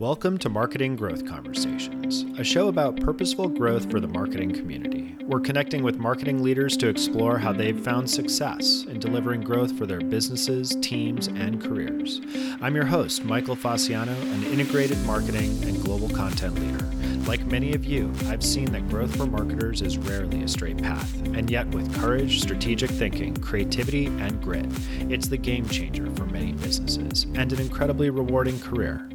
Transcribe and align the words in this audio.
Welcome 0.00 0.38
to 0.38 0.48
Marketing 0.48 0.96
Growth 0.96 1.26
Conversations, 1.26 2.24
a 2.38 2.42
show 2.42 2.68
about 2.68 2.98
purposeful 2.98 3.48
growth 3.48 3.90
for 3.90 4.00
the 4.00 4.08
marketing 4.08 4.50
community. 4.50 5.14
We're 5.26 5.40
connecting 5.40 5.82
with 5.82 5.98
marketing 5.98 6.42
leaders 6.42 6.74
to 6.78 6.88
explore 6.88 7.36
how 7.36 7.52
they've 7.52 7.78
found 7.78 8.08
success 8.08 8.86
in 8.88 8.98
delivering 8.98 9.42
growth 9.42 9.76
for 9.76 9.84
their 9.84 10.00
businesses, 10.00 10.74
teams, 10.80 11.26
and 11.26 11.62
careers. 11.62 12.22
I'm 12.62 12.74
your 12.74 12.86
host, 12.86 13.26
Michael 13.26 13.56
Fasciano, 13.56 14.16
an 14.32 14.44
integrated 14.44 14.96
marketing 15.04 15.62
and 15.64 15.78
global 15.84 16.08
content 16.08 16.54
leader. 16.54 16.82
Like 17.26 17.44
many 17.46 17.74
of 17.74 17.84
you, 17.84 18.12
I've 18.26 18.42
seen 18.42 18.72
that 18.72 18.88
growth 18.88 19.14
for 19.16 19.26
marketers 19.26 19.82
is 19.82 19.98
rarely 19.98 20.42
a 20.42 20.48
straight 20.48 20.78
path, 20.78 21.14
and 21.26 21.48
yet 21.50 21.68
with 21.68 21.94
courage, 22.00 22.40
strategic 22.40 22.90
thinking, 22.90 23.36
creativity, 23.36 24.06
and 24.06 24.42
grit, 24.42 24.66
it's 25.08 25.28
the 25.28 25.36
game 25.36 25.68
changer 25.68 26.10
for 26.16 26.26
many 26.26 26.52
businesses 26.52 27.26
and 27.34 27.52
an 27.52 27.60
incredibly 27.60 28.10
rewarding 28.10 28.58
career. 28.58 29.08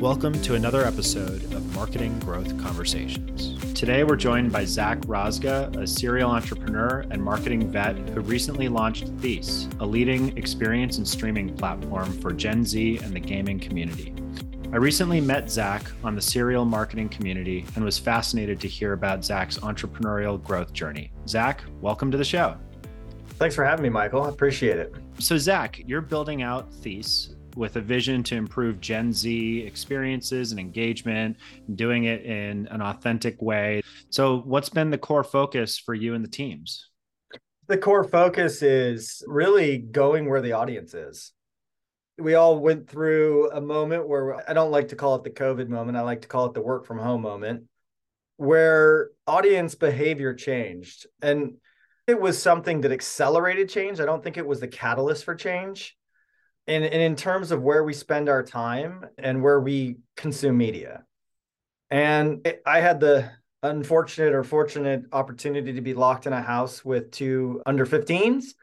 Welcome 0.00 0.34
to 0.42 0.54
another 0.54 0.84
episode 0.84 1.44
of 1.54 1.74
Marketing 1.74 2.18
Growth 2.18 2.58
Conversations. 2.60 3.56
Today, 3.74 4.04
we're 4.04 4.16
joined 4.16 4.52
by 4.52 4.64
Zach 4.64 4.98
Rozga, 5.02 5.74
a 5.76 5.86
serial 5.86 6.30
entrepreneur 6.30 7.06
and 7.10 7.22
marketing 7.22 7.70
vet 7.70 7.96
who 8.10 8.20
recently 8.20 8.68
launched 8.68 9.16
Thece, 9.18 9.72
a 9.80 9.86
leading 9.86 10.36
experience 10.36 10.98
and 10.98 11.08
streaming 11.08 11.56
platform 11.56 12.12
for 12.20 12.32
Gen 12.32 12.64
Z 12.64 12.98
and 12.98 13.14
the 13.14 13.20
gaming 13.20 13.58
community. 13.58 14.14
I 14.72 14.76
recently 14.76 15.20
met 15.20 15.50
Zach 15.50 15.82
on 16.02 16.14
the 16.14 16.22
serial 16.22 16.64
marketing 16.64 17.10
community 17.10 17.66
and 17.76 17.84
was 17.84 17.98
fascinated 17.98 18.58
to 18.60 18.68
hear 18.68 18.94
about 18.94 19.22
Zach's 19.22 19.58
entrepreneurial 19.58 20.42
growth 20.42 20.72
journey. 20.72 21.12
Zach, 21.28 21.62
welcome 21.82 22.10
to 22.10 22.16
the 22.16 22.24
show. 22.24 22.56
Thanks 23.34 23.54
for 23.54 23.66
having 23.66 23.82
me, 23.82 23.90
Michael. 23.90 24.22
I 24.22 24.30
appreciate 24.30 24.78
it. 24.78 24.94
So, 25.18 25.36
Zach, 25.36 25.82
you're 25.86 26.00
building 26.00 26.40
out 26.40 26.72
Thece, 26.72 27.34
with 27.54 27.76
a 27.76 27.82
vision 27.82 28.22
to 28.22 28.34
improve 28.34 28.80
Gen 28.80 29.12
Z 29.12 29.60
experiences 29.60 30.52
and 30.52 30.58
engagement, 30.58 31.36
doing 31.74 32.04
it 32.04 32.24
in 32.24 32.66
an 32.68 32.80
authentic 32.80 33.42
way. 33.42 33.82
So, 34.08 34.38
what's 34.38 34.70
been 34.70 34.88
the 34.88 34.96
core 34.96 35.22
focus 35.22 35.78
for 35.78 35.92
you 35.92 36.14
and 36.14 36.24
the 36.24 36.30
teams? 36.30 36.88
The 37.66 37.76
core 37.76 38.04
focus 38.04 38.62
is 38.62 39.22
really 39.26 39.76
going 39.76 40.30
where 40.30 40.40
the 40.40 40.52
audience 40.52 40.94
is. 40.94 41.32
We 42.18 42.34
all 42.34 42.58
went 42.58 42.88
through 42.88 43.50
a 43.50 43.60
moment 43.60 44.08
where 44.08 44.48
I 44.48 44.52
don't 44.52 44.70
like 44.70 44.88
to 44.88 44.96
call 44.96 45.16
it 45.16 45.24
the 45.24 45.30
COVID 45.30 45.68
moment, 45.68 45.96
I 45.96 46.02
like 46.02 46.22
to 46.22 46.28
call 46.28 46.46
it 46.46 46.54
the 46.54 46.60
work 46.60 46.86
from 46.86 46.98
home 46.98 47.22
moment, 47.22 47.64
where 48.36 49.10
audience 49.26 49.74
behavior 49.74 50.34
changed. 50.34 51.06
And 51.22 51.54
it 52.06 52.20
was 52.20 52.40
something 52.40 52.82
that 52.82 52.92
accelerated 52.92 53.68
change. 53.68 54.00
I 54.00 54.04
don't 54.04 54.22
think 54.22 54.36
it 54.36 54.46
was 54.46 54.60
the 54.60 54.68
catalyst 54.68 55.24
for 55.24 55.34
change 55.34 55.96
and, 56.66 56.84
and 56.84 57.02
in 57.02 57.16
terms 57.16 57.50
of 57.50 57.62
where 57.62 57.82
we 57.84 57.92
spend 57.92 58.28
our 58.28 58.42
time 58.42 59.06
and 59.18 59.42
where 59.42 59.60
we 59.60 59.98
consume 60.16 60.56
media. 60.56 61.04
And 61.90 62.46
it, 62.46 62.62
I 62.64 62.80
had 62.80 63.00
the 63.00 63.30
unfortunate 63.62 64.34
or 64.34 64.44
fortunate 64.44 65.04
opportunity 65.12 65.74
to 65.74 65.80
be 65.80 65.94
locked 65.94 66.26
in 66.26 66.32
a 66.32 66.42
house 66.42 66.84
with 66.84 67.10
two 67.10 67.62
under 67.66 67.84
15s. 67.84 68.54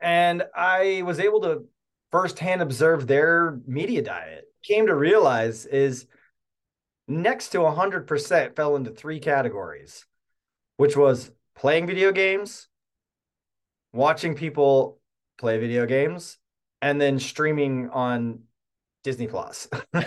And 0.00 0.44
I 0.54 1.02
was 1.04 1.20
able 1.20 1.40
to 1.42 1.66
firsthand 2.14 2.62
observed 2.62 3.08
their 3.08 3.58
media 3.66 4.00
diet. 4.00 4.44
Came 4.62 4.86
to 4.86 4.94
realize 4.94 5.66
is 5.66 6.06
next 7.08 7.48
to 7.48 7.58
100% 7.58 8.54
fell 8.54 8.76
into 8.76 8.92
three 8.92 9.18
categories, 9.18 10.06
which 10.76 10.96
was 10.96 11.32
playing 11.56 11.88
video 11.88 12.12
games, 12.12 12.68
watching 13.92 14.36
people 14.36 15.00
play 15.38 15.58
video 15.58 15.86
games, 15.86 16.38
and 16.80 17.00
then 17.00 17.18
streaming 17.18 17.90
on 17.90 18.42
Disney 19.02 19.26
Plus. 19.26 19.66
uh, 19.92 20.04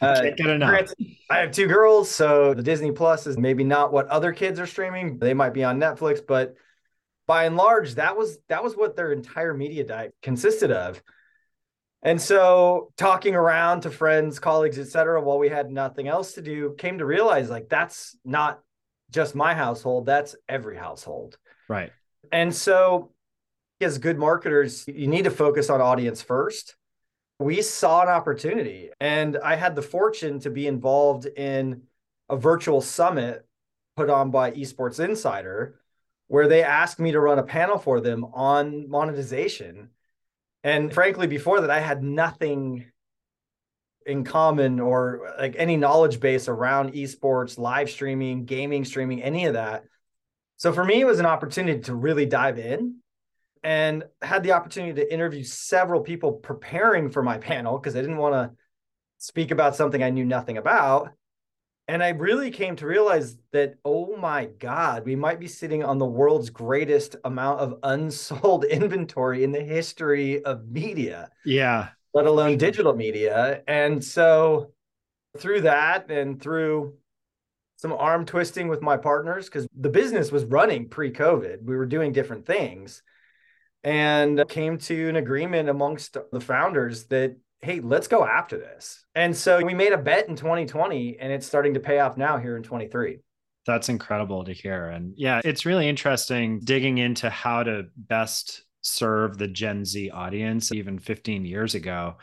Can't 0.00 0.36
get 0.38 0.46
enough. 0.46 0.88
I 1.28 1.36
have 1.36 1.50
two 1.50 1.66
girls, 1.66 2.10
so 2.10 2.54
the 2.54 2.62
Disney 2.62 2.92
Plus 2.92 3.26
is 3.26 3.36
maybe 3.36 3.62
not 3.62 3.92
what 3.92 4.08
other 4.08 4.32
kids 4.32 4.58
are 4.58 4.66
streaming. 4.66 5.18
They 5.18 5.34
might 5.34 5.52
be 5.52 5.64
on 5.64 5.78
Netflix, 5.78 6.26
but 6.26 6.54
by 7.26 7.44
and 7.44 7.58
large, 7.58 7.96
that 7.96 8.16
was 8.16 8.38
that 8.48 8.64
was 8.64 8.74
what 8.74 8.96
their 8.96 9.12
entire 9.12 9.52
media 9.52 9.84
diet 9.84 10.14
consisted 10.22 10.72
of. 10.72 11.02
And 12.02 12.20
so 12.20 12.92
talking 12.96 13.34
around 13.34 13.82
to 13.82 13.90
friends, 13.90 14.38
colleagues, 14.38 14.78
etc., 14.78 15.20
while 15.22 15.38
we 15.38 15.48
had 15.48 15.70
nothing 15.70 16.08
else 16.08 16.32
to 16.34 16.42
do, 16.42 16.74
came 16.76 16.98
to 16.98 17.06
realize 17.06 17.48
like 17.48 17.68
that's 17.68 18.16
not 18.24 18.60
just 19.10 19.34
my 19.34 19.54
household, 19.54 20.06
that's 20.06 20.34
every 20.48 20.76
household. 20.76 21.36
Right. 21.68 21.92
And 22.32 22.52
so 22.52 23.12
as 23.80 23.98
good 23.98 24.18
marketers, 24.18 24.86
you 24.88 25.06
need 25.06 25.24
to 25.24 25.30
focus 25.30 25.70
on 25.70 25.80
audience 25.80 26.22
first. 26.22 26.76
We 27.38 27.62
saw 27.62 28.02
an 28.02 28.08
opportunity, 28.08 28.90
and 29.00 29.36
I 29.42 29.56
had 29.56 29.74
the 29.74 29.82
fortune 29.82 30.38
to 30.40 30.50
be 30.50 30.66
involved 30.66 31.26
in 31.26 31.82
a 32.28 32.36
virtual 32.36 32.80
summit 32.80 33.46
put 33.96 34.10
on 34.10 34.30
by 34.30 34.52
Esports 34.52 35.00
Insider, 35.04 35.80
where 36.28 36.48
they 36.48 36.62
asked 36.62 36.98
me 36.98 37.12
to 37.12 37.20
run 37.20 37.38
a 37.38 37.42
panel 37.42 37.78
for 37.78 38.00
them 38.00 38.24
on 38.32 38.88
monetization. 38.88 39.90
And 40.64 40.92
frankly, 40.92 41.26
before 41.26 41.60
that, 41.60 41.70
I 41.70 41.80
had 41.80 42.02
nothing 42.02 42.86
in 44.06 44.24
common 44.24 44.80
or 44.80 45.34
like 45.38 45.54
any 45.58 45.76
knowledge 45.76 46.20
base 46.20 46.48
around 46.48 46.94
esports, 46.94 47.58
live 47.58 47.90
streaming, 47.90 48.44
gaming, 48.44 48.84
streaming, 48.84 49.22
any 49.22 49.46
of 49.46 49.54
that. 49.54 49.84
So 50.56 50.72
for 50.72 50.84
me, 50.84 51.00
it 51.00 51.06
was 51.06 51.20
an 51.20 51.26
opportunity 51.26 51.80
to 51.82 51.94
really 51.94 52.26
dive 52.26 52.58
in 52.58 52.96
and 53.62 54.04
had 54.20 54.42
the 54.42 54.52
opportunity 54.52 54.94
to 54.94 55.12
interview 55.12 55.44
several 55.44 56.00
people 56.00 56.32
preparing 56.34 57.10
for 57.10 57.22
my 57.22 57.38
panel 57.50 57.78
because 57.78 57.96
I 57.96 58.00
didn't 58.00 58.16
want 58.16 58.34
to 58.34 58.56
speak 59.18 59.50
about 59.50 59.76
something 59.76 60.02
I 60.02 60.10
knew 60.10 60.24
nothing 60.24 60.58
about. 60.58 61.10
And 61.88 62.02
I 62.02 62.10
really 62.10 62.50
came 62.50 62.76
to 62.76 62.86
realize 62.86 63.36
that, 63.52 63.74
oh 63.84 64.16
my 64.16 64.46
God, 64.46 65.04
we 65.04 65.16
might 65.16 65.40
be 65.40 65.48
sitting 65.48 65.84
on 65.84 65.98
the 65.98 66.06
world's 66.06 66.50
greatest 66.50 67.16
amount 67.24 67.60
of 67.60 67.78
unsold 67.82 68.64
inventory 68.70 69.44
in 69.44 69.52
the 69.52 69.62
history 69.62 70.44
of 70.44 70.68
media. 70.68 71.30
Yeah. 71.44 71.88
Let 72.14 72.26
alone 72.26 72.56
digital 72.56 72.94
media. 72.94 73.62
And 73.66 74.02
so 74.02 74.72
through 75.38 75.62
that 75.62 76.10
and 76.10 76.40
through 76.40 76.94
some 77.76 77.92
arm 77.92 78.26
twisting 78.26 78.68
with 78.68 78.80
my 78.80 78.96
partners, 78.96 79.46
because 79.46 79.66
the 79.76 79.88
business 79.88 80.30
was 80.30 80.44
running 80.44 80.88
pre 80.88 81.10
COVID, 81.10 81.64
we 81.64 81.76
were 81.76 81.86
doing 81.86 82.12
different 82.12 82.46
things 82.46 83.02
and 83.82 84.42
came 84.48 84.78
to 84.78 85.08
an 85.08 85.16
agreement 85.16 85.68
amongst 85.68 86.16
the 86.30 86.40
founders 86.40 87.04
that 87.06 87.36
hey 87.62 87.80
let's 87.80 88.08
go 88.08 88.24
after 88.24 88.58
this. 88.58 89.04
And 89.14 89.36
so 89.36 89.64
we 89.64 89.72
made 89.72 89.92
a 89.92 89.98
bet 89.98 90.28
in 90.28 90.36
2020 90.36 91.18
and 91.18 91.32
it's 91.32 91.46
starting 91.46 91.74
to 91.74 91.80
pay 91.80 92.00
off 92.00 92.16
now 92.16 92.36
here 92.36 92.56
in 92.56 92.62
23 92.62 93.18
that's 93.64 93.88
incredible 93.88 94.44
to 94.44 94.52
hear. 94.52 94.88
And 94.88 95.14
yeah 95.16 95.40
it's 95.44 95.64
really 95.64 95.88
interesting 95.88 96.60
digging 96.60 96.98
into 96.98 97.30
how 97.30 97.62
to 97.62 97.86
best 97.96 98.64
serve 98.80 99.38
the 99.38 99.48
gen 99.48 99.84
z 99.84 100.10
audience. 100.10 100.72
Even 100.72 100.98
15 100.98 101.44
years 101.44 101.74
ago 101.74 102.16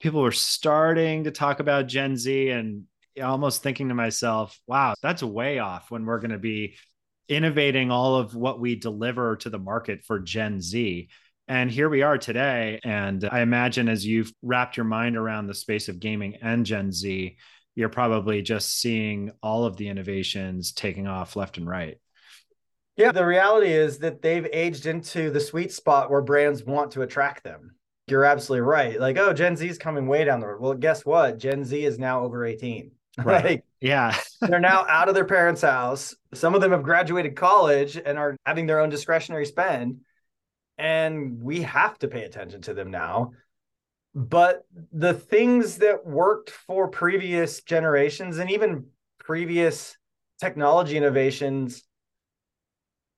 people 0.00 0.22
were 0.22 0.32
starting 0.32 1.24
to 1.24 1.30
talk 1.30 1.60
about 1.60 1.86
gen 1.86 2.16
z 2.16 2.50
and 2.50 2.84
almost 3.22 3.64
thinking 3.64 3.88
to 3.88 3.94
myself 3.94 4.60
wow 4.68 4.94
that's 5.02 5.24
way 5.24 5.58
off 5.58 5.90
when 5.90 6.06
we're 6.06 6.20
going 6.20 6.30
to 6.30 6.38
be 6.38 6.76
innovating 7.28 7.90
all 7.90 8.16
of 8.16 8.34
what 8.34 8.58
we 8.58 8.74
deliver 8.74 9.36
to 9.36 9.50
the 9.50 9.58
market 9.58 10.04
for 10.04 10.18
Gen 10.18 10.60
Z. 10.60 11.08
And 11.48 11.70
here 11.70 11.88
we 11.88 12.02
are 12.02 12.18
today. 12.18 12.78
And 12.84 13.26
I 13.32 13.40
imagine 13.40 13.88
as 13.88 14.04
you've 14.04 14.30
wrapped 14.42 14.76
your 14.76 14.84
mind 14.84 15.16
around 15.16 15.46
the 15.46 15.54
space 15.54 15.88
of 15.88 15.98
gaming 15.98 16.36
and 16.42 16.66
Gen 16.66 16.92
Z, 16.92 17.36
you're 17.74 17.88
probably 17.88 18.42
just 18.42 18.78
seeing 18.78 19.32
all 19.42 19.64
of 19.64 19.76
the 19.78 19.88
innovations 19.88 20.72
taking 20.72 21.06
off 21.06 21.36
left 21.36 21.56
and 21.56 21.66
right. 21.66 21.98
Yeah, 22.96 23.12
the 23.12 23.24
reality 23.24 23.72
is 23.72 23.98
that 24.00 24.20
they've 24.20 24.48
aged 24.52 24.84
into 24.84 25.30
the 25.30 25.40
sweet 25.40 25.72
spot 25.72 26.10
where 26.10 26.20
brands 26.20 26.64
want 26.64 26.90
to 26.92 27.02
attract 27.02 27.44
them. 27.44 27.76
You're 28.08 28.24
absolutely 28.24 28.62
right. 28.62 29.00
Like, 29.00 29.16
oh, 29.16 29.32
Gen 29.32 29.56
Z 29.56 29.66
is 29.66 29.78
coming 29.78 30.06
way 30.06 30.24
down 30.24 30.40
the 30.40 30.48
road. 30.48 30.60
Well, 30.60 30.74
guess 30.74 31.06
what? 31.06 31.38
Gen 31.38 31.64
Z 31.64 31.82
is 31.82 31.98
now 31.98 32.24
over 32.24 32.44
18. 32.44 32.92
Right. 33.24 33.44
like, 33.44 33.64
yeah. 33.80 34.16
they're 34.40 34.60
now 34.60 34.86
out 34.88 35.08
of 35.08 35.14
their 35.16 35.24
parents' 35.24 35.62
house. 35.62 36.14
Some 36.34 36.54
of 36.54 36.60
them 36.60 36.70
have 36.70 36.84
graduated 36.84 37.34
college 37.34 37.96
and 37.96 38.16
are 38.16 38.36
having 38.46 38.66
their 38.66 38.78
own 38.78 38.90
discretionary 38.90 39.44
spend. 39.44 40.02
And 40.78 41.42
we 41.42 41.62
have 41.62 41.98
to 42.00 42.08
pay 42.08 42.24
attention 42.24 42.62
to 42.62 42.74
them 42.74 42.90
now. 42.90 43.32
But 44.14 44.64
the 44.92 45.14
things 45.14 45.78
that 45.78 46.06
worked 46.06 46.50
for 46.50 46.88
previous 46.88 47.62
generations 47.62 48.38
and 48.38 48.50
even 48.50 48.86
previous 49.18 49.96
technology 50.40 50.96
innovations, 50.96 51.82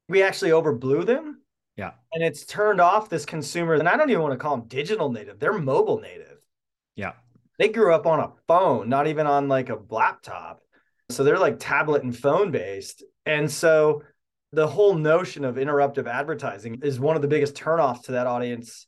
we 0.09 0.23
actually 0.23 0.51
overblew 0.51 1.07
them. 1.07 1.43
Yeah. 1.77 1.93
And 2.13 2.25
it's 2.25 2.45
turned 2.45 2.81
off 2.81 3.09
this 3.09 3.25
consumer. 3.25 3.75
And 3.75 3.89
I 3.89 3.97
don't 3.97 4.11
even 4.11 4.23
want 4.23 4.33
to 4.33 4.39
call 4.39 4.57
them 4.57 4.69
digital 4.69 5.11
native, 5.11 5.39
they're 5.39 5.53
mobile 5.53 6.01
native. 6.01 6.39
Yeah 6.97 7.13
they 7.61 7.69
grew 7.69 7.93
up 7.95 8.07
on 8.07 8.21
a 8.21 8.33
phone, 8.49 8.89
not 8.89 9.07
even 9.07 9.27
on 9.27 9.47
like 9.47 9.69
a 9.69 9.79
laptop. 9.91 10.63
So 11.11 11.23
they're 11.23 11.39
like 11.39 11.59
tablet 11.59 12.03
and 12.03 12.17
phone 12.17 12.51
based. 12.51 13.05
And 13.27 13.51
so 13.51 14.03
the 14.53 14.67
whole 14.67 14.95
notion 14.95 15.45
of 15.45 15.57
interruptive 15.57 16.07
advertising 16.07 16.81
is 16.83 16.99
one 16.99 17.17
of 17.17 17.23
the 17.23 17.29
biggest 17.29 17.55
turnoffs 17.55 18.05
to 18.05 18.13
that 18.13 18.27
audience. 18.27 18.87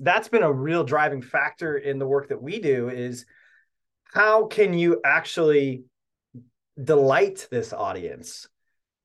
That's 0.00 0.28
been 0.28 0.42
a 0.42 0.52
real 0.52 0.82
driving 0.82 1.22
factor 1.22 1.76
in 1.76 1.98
the 1.98 2.06
work 2.06 2.28
that 2.28 2.42
we 2.42 2.60
do 2.60 2.88
is 2.88 3.26
how 4.12 4.46
can 4.46 4.74
you 4.74 5.00
actually 5.04 5.84
delight 6.82 7.46
this 7.50 7.72
audience? 7.72 8.48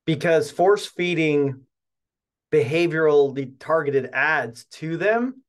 Because 0.06 0.50
force 0.50 0.88
feeding 0.88 1.62
behaviorally 2.52 3.54
targeted 3.60 4.10
ads 4.12 4.66
to 4.66 4.98
them 4.98 5.44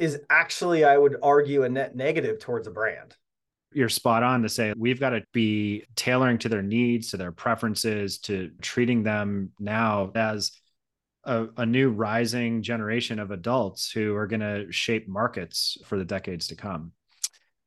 is 0.00 0.18
actually, 0.28 0.84
I 0.84 0.98
would 0.98 1.16
argue, 1.22 1.62
a 1.62 1.68
net 1.68 1.94
negative 1.94 2.40
towards 2.40 2.66
a 2.66 2.72
brand. 2.72 3.16
You're 3.74 3.88
spot 3.88 4.22
on 4.22 4.42
to 4.42 4.48
say 4.48 4.72
we've 4.76 5.00
got 5.00 5.10
to 5.10 5.22
be 5.32 5.84
tailoring 5.96 6.38
to 6.38 6.48
their 6.48 6.62
needs, 6.62 7.10
to 7.10 7.16
their 7.16 7.32
preferences, 7.32 8.18
to 8.20 8.50
treating 8.60 9.02
them 9.02 9.52
now 9.58 10.10
as 10.14 10.52
a, 11.24 11.46
a 11.56 11.66
new 11.66 11.90
rising 11.90 12.62
generation 12.62 13.18
of 13.18 13.30
adults 13.30 13.90
who 13.90 14.14
are 14.16 14.26
going 14.26 14.40
to 14.40 14.70
shape 14.72 15.08
markets 15.08 15.78
for 15.84 15.98
the 15.98 16.04
decades 16.04 16.48
to 16.48 16.56
come. 16.56 16.92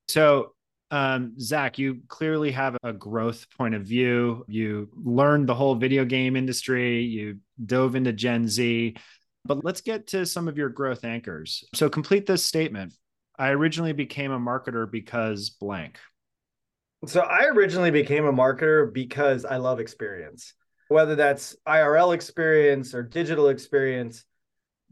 So, 0.08 0.54
um, 0.92 1.34
Zach, 1.40 1.80
you 1.80 2.02
clearly 2.08 2.52
have 2.52 2.78
a 2.84 2.94
growth 2.94 3.48
point 3.58 3.74
of 3.74 3.84
view. 3.84 4.46
You 4.48 4.90
learned 4.94 5.48
the 5.48 5.56
whole 5.56 5.76
video 5.76 6.06
game 6.06 6.36
industry, 6.36 7.02
you 7.02 7.40
dove 7.66 7.96
into 7.96 8.14
Gen 8.14 8.48
Z. 8.48 8.96
But 9.46 9.64
let's 9.64 9.82
get 9.82 10.08
to 10.08 10.26
some 10.26 10.48
of 10.48 10.58
your 10.58 10.70
growth 10.70 11.04
anchors. 11.04 11.64
So, 11.74 11.90
complete 11.90 12.26
this 12.26 12.44
statement. 12.44 12.94
I 13.38 13.50
originally 13.50 13.94
became 13.94 14.32
a 14.32 14.40
marketer 14.40 14.90
because 14.90 15.50
blank. 15.50 16.00
So, 17.06 17.22
I 17.22 17.46
originally 17.46 17.92
became 17.92 18.26
a 18.26 18.34
marketer 18.34 18.92
because 18.92 19.46
I 19.46 19.58
love 19.58 19.80
experience, 19.80 20.54
whether 20.88 21.16
that's 21.16 21.56
IRL 21.68 22.16
experience 22.16 22.94
or 22.94 23.04
digital 23.04 23.50
experience. 23.50 24.26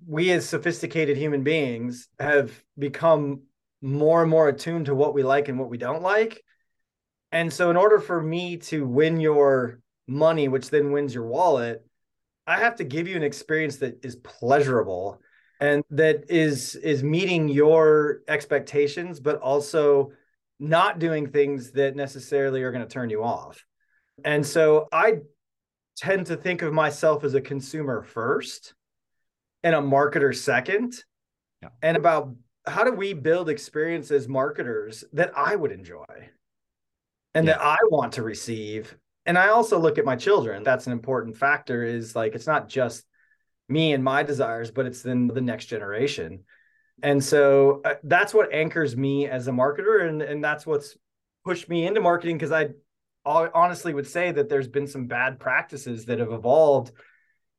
We, 0.06 0.32
as 0.32 0.48
sophisticated 0.48 1.18
human 1.18 1.44
beings, 1.44 2.10
have 2.20 2.52
become 2.78 3.44
more 3.82 4.22
and 4.22 4.30
more 4.30 4.50
attuned 4.50 4.88
to 4.88 4.96
what 4.96 5.14
we 5.14 5.24
like 5.24 5.48
and 5.48 5.58
what 5.58 5.70
we 5.70 5.78
don't 5.78 6.04
like. 6.04 6.44
And 7.32 7.52
so, 7.52 7.72
in 7.72 7.78
order 7.78 8.00
for 8.00 8.22
me 8.22 8.58
to 8.58 8.86
win 8.86 9.20
your 9.20 9.80
money, 10.08 10.50
which 10.50 10.70
then 10.70 10.92
wins 10.92 11.16
your 11.16 11.26
wallet, 11.26 11.84
I 12.46 12.60
have 12.60 12.76
to 12.76 12.84
give 12.84 13.08
you 13.08 13.16
an 13.16 13.24
experience 13.24 13.78
that 13.78 14.06
is 14.06 14.18
pleasurable 14.18 15.22
and 15.64 15.82
that 15.92 16.26
is 16.30 16.76
is 16.76 17.04
meeting 17.04 17.48
your 17.48 18.20
expectations, 18.28 19.22
but 19.22 19.40
also 19.40 20.12
not 20.60 21.00
doing 21.00 21.28
things 21.28 21.72
that 21.72 21.96
necessarily 21.96 22.64
are 22.64 22.72
going 22.72 22.86
to 22.86 22.94
turn 22.94 23.10
you 23.10 23.24
off. 23.24 23.64
And 24.26 24.46
so 24.46 24.90
I 24.92 25.20
tend 25.96 26.26
to 26.28 26.36
think 26.36 26.64
of 26.64 26.74
myself 26.74 27.24
as 27.24 27.34
a 27.34 27.40
consumer 27.40 28.04
first 28.04 28.74
and 29.64 29.74
a 29.74 29.80
marketer 29.80 30.36
second. 30.36 30.96
Yeah. 31.62 31.70
And 31.82 31.96
about 31.96 32.36
how 32.68 32.84
do 32.84 32.92
we 32.92 33.14
build 33.14 33.48
experiences 33.48 34.28
marketers 34.28 35.06
that 35.14 35.32
I 35.34 35.56
would 35.56 35.72
enjoy 35.72 36.30
and 37.34 37.48
yeah. 37.48 37.54
that 37.54 37.62
I 37.62 37.78
want 37.90 38.14
to 38.14 38.24
receive 38.24 38.98
and 39.26 39.38
I 39.38 39.48
also 39.48 39.80
look 39.80 39.98
at 39.98 40.04
my 40.04 40.18
children. 40.18 40.64
That's 40.64 40.88
an 40.88 40.92
important 40.92 41.38
factor 41.38 41.86
is 41.86 42.14
like 42.18 42.36
it's 42.36 42.48
not 42.48 42.68
just 42.68 43.06
me 43.70 43.94
and 43.94 44.04
my 44.04 44.24
desires, 44.24 44.72
but 44.72 44.86
it's 44.86 45.02
then 45.02 45.28
the 45.28 45.42
next 45.42 45.66
generation. 45.66 46.44
And 47.02 47.24
so 47.24 47.82
uh, 47.84 47.96
that's 48.04 48.34
what 48.34 48.54
anchors 48.54 48.96
me 48.96 49.28
as 49.28 49.48
a 49.48 49.52
marketer 49.52 50.08
and 50.08 50.22
and 50.22 50.44
that's 50.44 50.66
what's 50.66 50.96
pushed 51.44 51.70
me 51.70 51.86
into 51.86 52.02
marketing 52.02 52.38
because 52.38 52.52
I 52.52 52.70
honestly 53.26 53.94
would 53.94 54.08
say 54.08 54.32
that 54.32 54.50
there's 54.50 54.68
been 54.68 54.88
some 54.88 55.08
bad 55.08 55.40
practices 55.40 56.06
that 56.06 56.20
have 56.20 56.32
evolved 56.32 56.92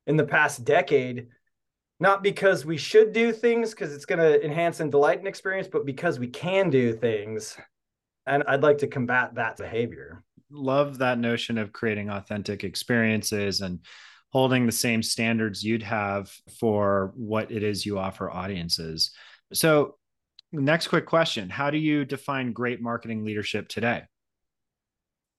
in 0.07 0.17
the 0.17 0.25
past 0.25 0.65
decade 0.65 1.29
not 2.01 2.23
because 2.23 2.67
we 2.67 2.77
should 2.77 3.13
do 3.13 3.33
things 3.33 3.71
because 3.71 3.95
it's 3.95 4.05
going 4.05 4.19
to 4.19 4.45
enhance 4.45 4.81
and 4.81 4.91
delight 4.91 5.21
an 5.21 5.27
experience 5.27 5.69
but 5.71 5.87
because 5.87 6.19
we 6.19 6.27
can 6.27 6.71
do 6.71 6.93
things 6.93 7.57
and 8.27 8.43
I'd 8.47 8.63
like 8.63 8.79
to 8.79 8.87
combat 8.87 9.35
that 9.37 9.57
behavior 9.57 10.23
love 10.51 10.99
that 10.99 11.19
notion 11.19 11.57
of 11.57 11.73
creating 11.73 12.11
authentic 12.11 12.65
experiences 12.65 13.61
and 13.63 13.81
holding 14.35 14.67
the 14.67 14.73
same 14.73 15.03
standards 15.03 15.63
you'd 15.63 15.83
have 15.83 16.31
for 16.59 17.13
what 17.15 17.51
it 17.51 17.63
is 17.63 17.87
you 17.87 17.99
offer 17.99 18.29
audiences. 18.31 19.13
So, 19.53 19.97
next 20.53 20.89
quick 20.89 21.07
question 21.07 21.49
How 21.49 21.71
do 21.71 21.79
you 21.79 22.05
define 22.05 22.53
great 22.53 22.83
marketing 22.83 23.25
leadership 23.25 23.69
today? 23.69 24.03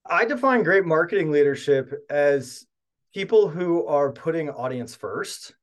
I 0.08 0.26
define 0.26 0.64
great 0.64 0.86
marketing 0.86 1.32
leadership 1.32 1.94
as 2.10 2.66
people 3.14 3.50
who 3.50 3.86
are 3.86 4.12
putting 4.12 4.50
audience 4.50 4.96
first 4.96 5.54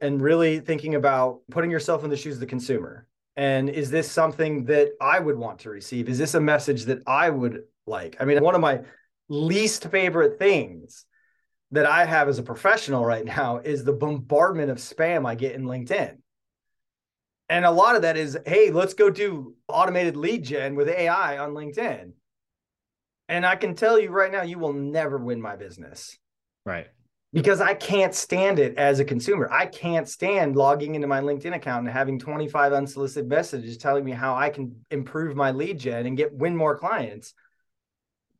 and 0.00 0.20
really 0.20 0.60
thinking 0.60 0.94
about 0.94 1.40
putting 1.50 1.70
yourself 1.70 2.04
in 2.04 2.10
the 2.10 2.16
shoes 2.16 2.34
of 2.34 2.40
the 2.40 2.46
consumer. 2.46 3.06
And 3.36 3.68
is 3.70 3.90
this 3.90 4.10
something 4.10 4.64
that 4.66 4.90
I 5.00 5.18
would 5.18 5.36
want 5.36 5.60
to 5.60 5.70
receive? 5.70 6.08
Is 6.08 6.18
this 6.18 6.34
a 6.34 6.40
message 6.40 6.84
that 6.84 7.02
I 7.06 7.30
would 7.30 7.62
like. 7.86 8.16
I 8.20 8.24
mean, 8.24 8.42
one 8.42 8.54
of 8.54 8.60
my 8.60 8.80
least 9.28 9.88
favorite 9.90 10.38
things 10.38 11.06
that 11.72 11.86
I 11.86 12.04
have 12.04 12.28
as 12.28 12.38
a 12.38 12.42
professional 12.42 13.04
right 13.04 13.24
now 13.24 13.58
is 13.58 13.82
the 13.82 13.94
bombardment 13.94 14.70
of 14.70 14.76
spam 14.76 15.26
I 15.26 15.34
get 15.34 15.54
in 15.54 15.64
LinkedIn. 15.64 16.18
And 17.48 17.64
a 17.64 17.70
lot 17.70 17.96
of 17.96 18.02
that 18.02 18.16
is, 18.16 18.38
hey, 18.46 18.70
let's 18.70 18.94
go 18.94 19.10
do 19.10 19.54
automated 19.68 20.16
lead 20.16 20.44
gen 20.44 20.74
with 20.74 20.88
AI 20.88 21.38
on 21.38 21.52
LinkedIn. 21.52 22.12
And 23.28 23.46
I 23.46 23.56
can 23.56 23.74
tell 23.74 23.98
you 23.98 24.10
right 24.10 24.30
now, 24.30 24.42
you 24.42 24.58
will 24.58 24.74
never 24.74 25.18
win 25.18 25.40
my 25.40 25.56
business. 25.56 26.18
Right. 26.66 26.88
Because 27.32 27.62
I 27.62 27.72
can't 27.72 28.14
stand 28.14 28.58
it 28.58 28.76
as 28.76 29.00
a 29.00 29.04
consumer. 29.04 29.48
I 29.50 29.64
can't 29.64 30.06
stand 30.06 30.54
logging 30.54 30.94
into 30.94 31.06
my 31.06 31.20
LinkedIn 31.20 31.54
account 31.54 31.86
and 31.86 31.92
having 31.92 32.18
25 32.18 32.74
unsolicited 32.74 33.28
messages 33.28 33.78
telling 33.78 34.04
me 34.04 34.12
how 34.12 34.34
I 34.34 34.50
can 34.50 34.84
improve 34.90 35.34
my 35.34 35.50
lead 35.50 35.78
gen 35.78 36.04
and 36.04 36.16
get 36.16 36.34
win 36.34 36.54
more 36.54 36.76
clients 36.76 37.32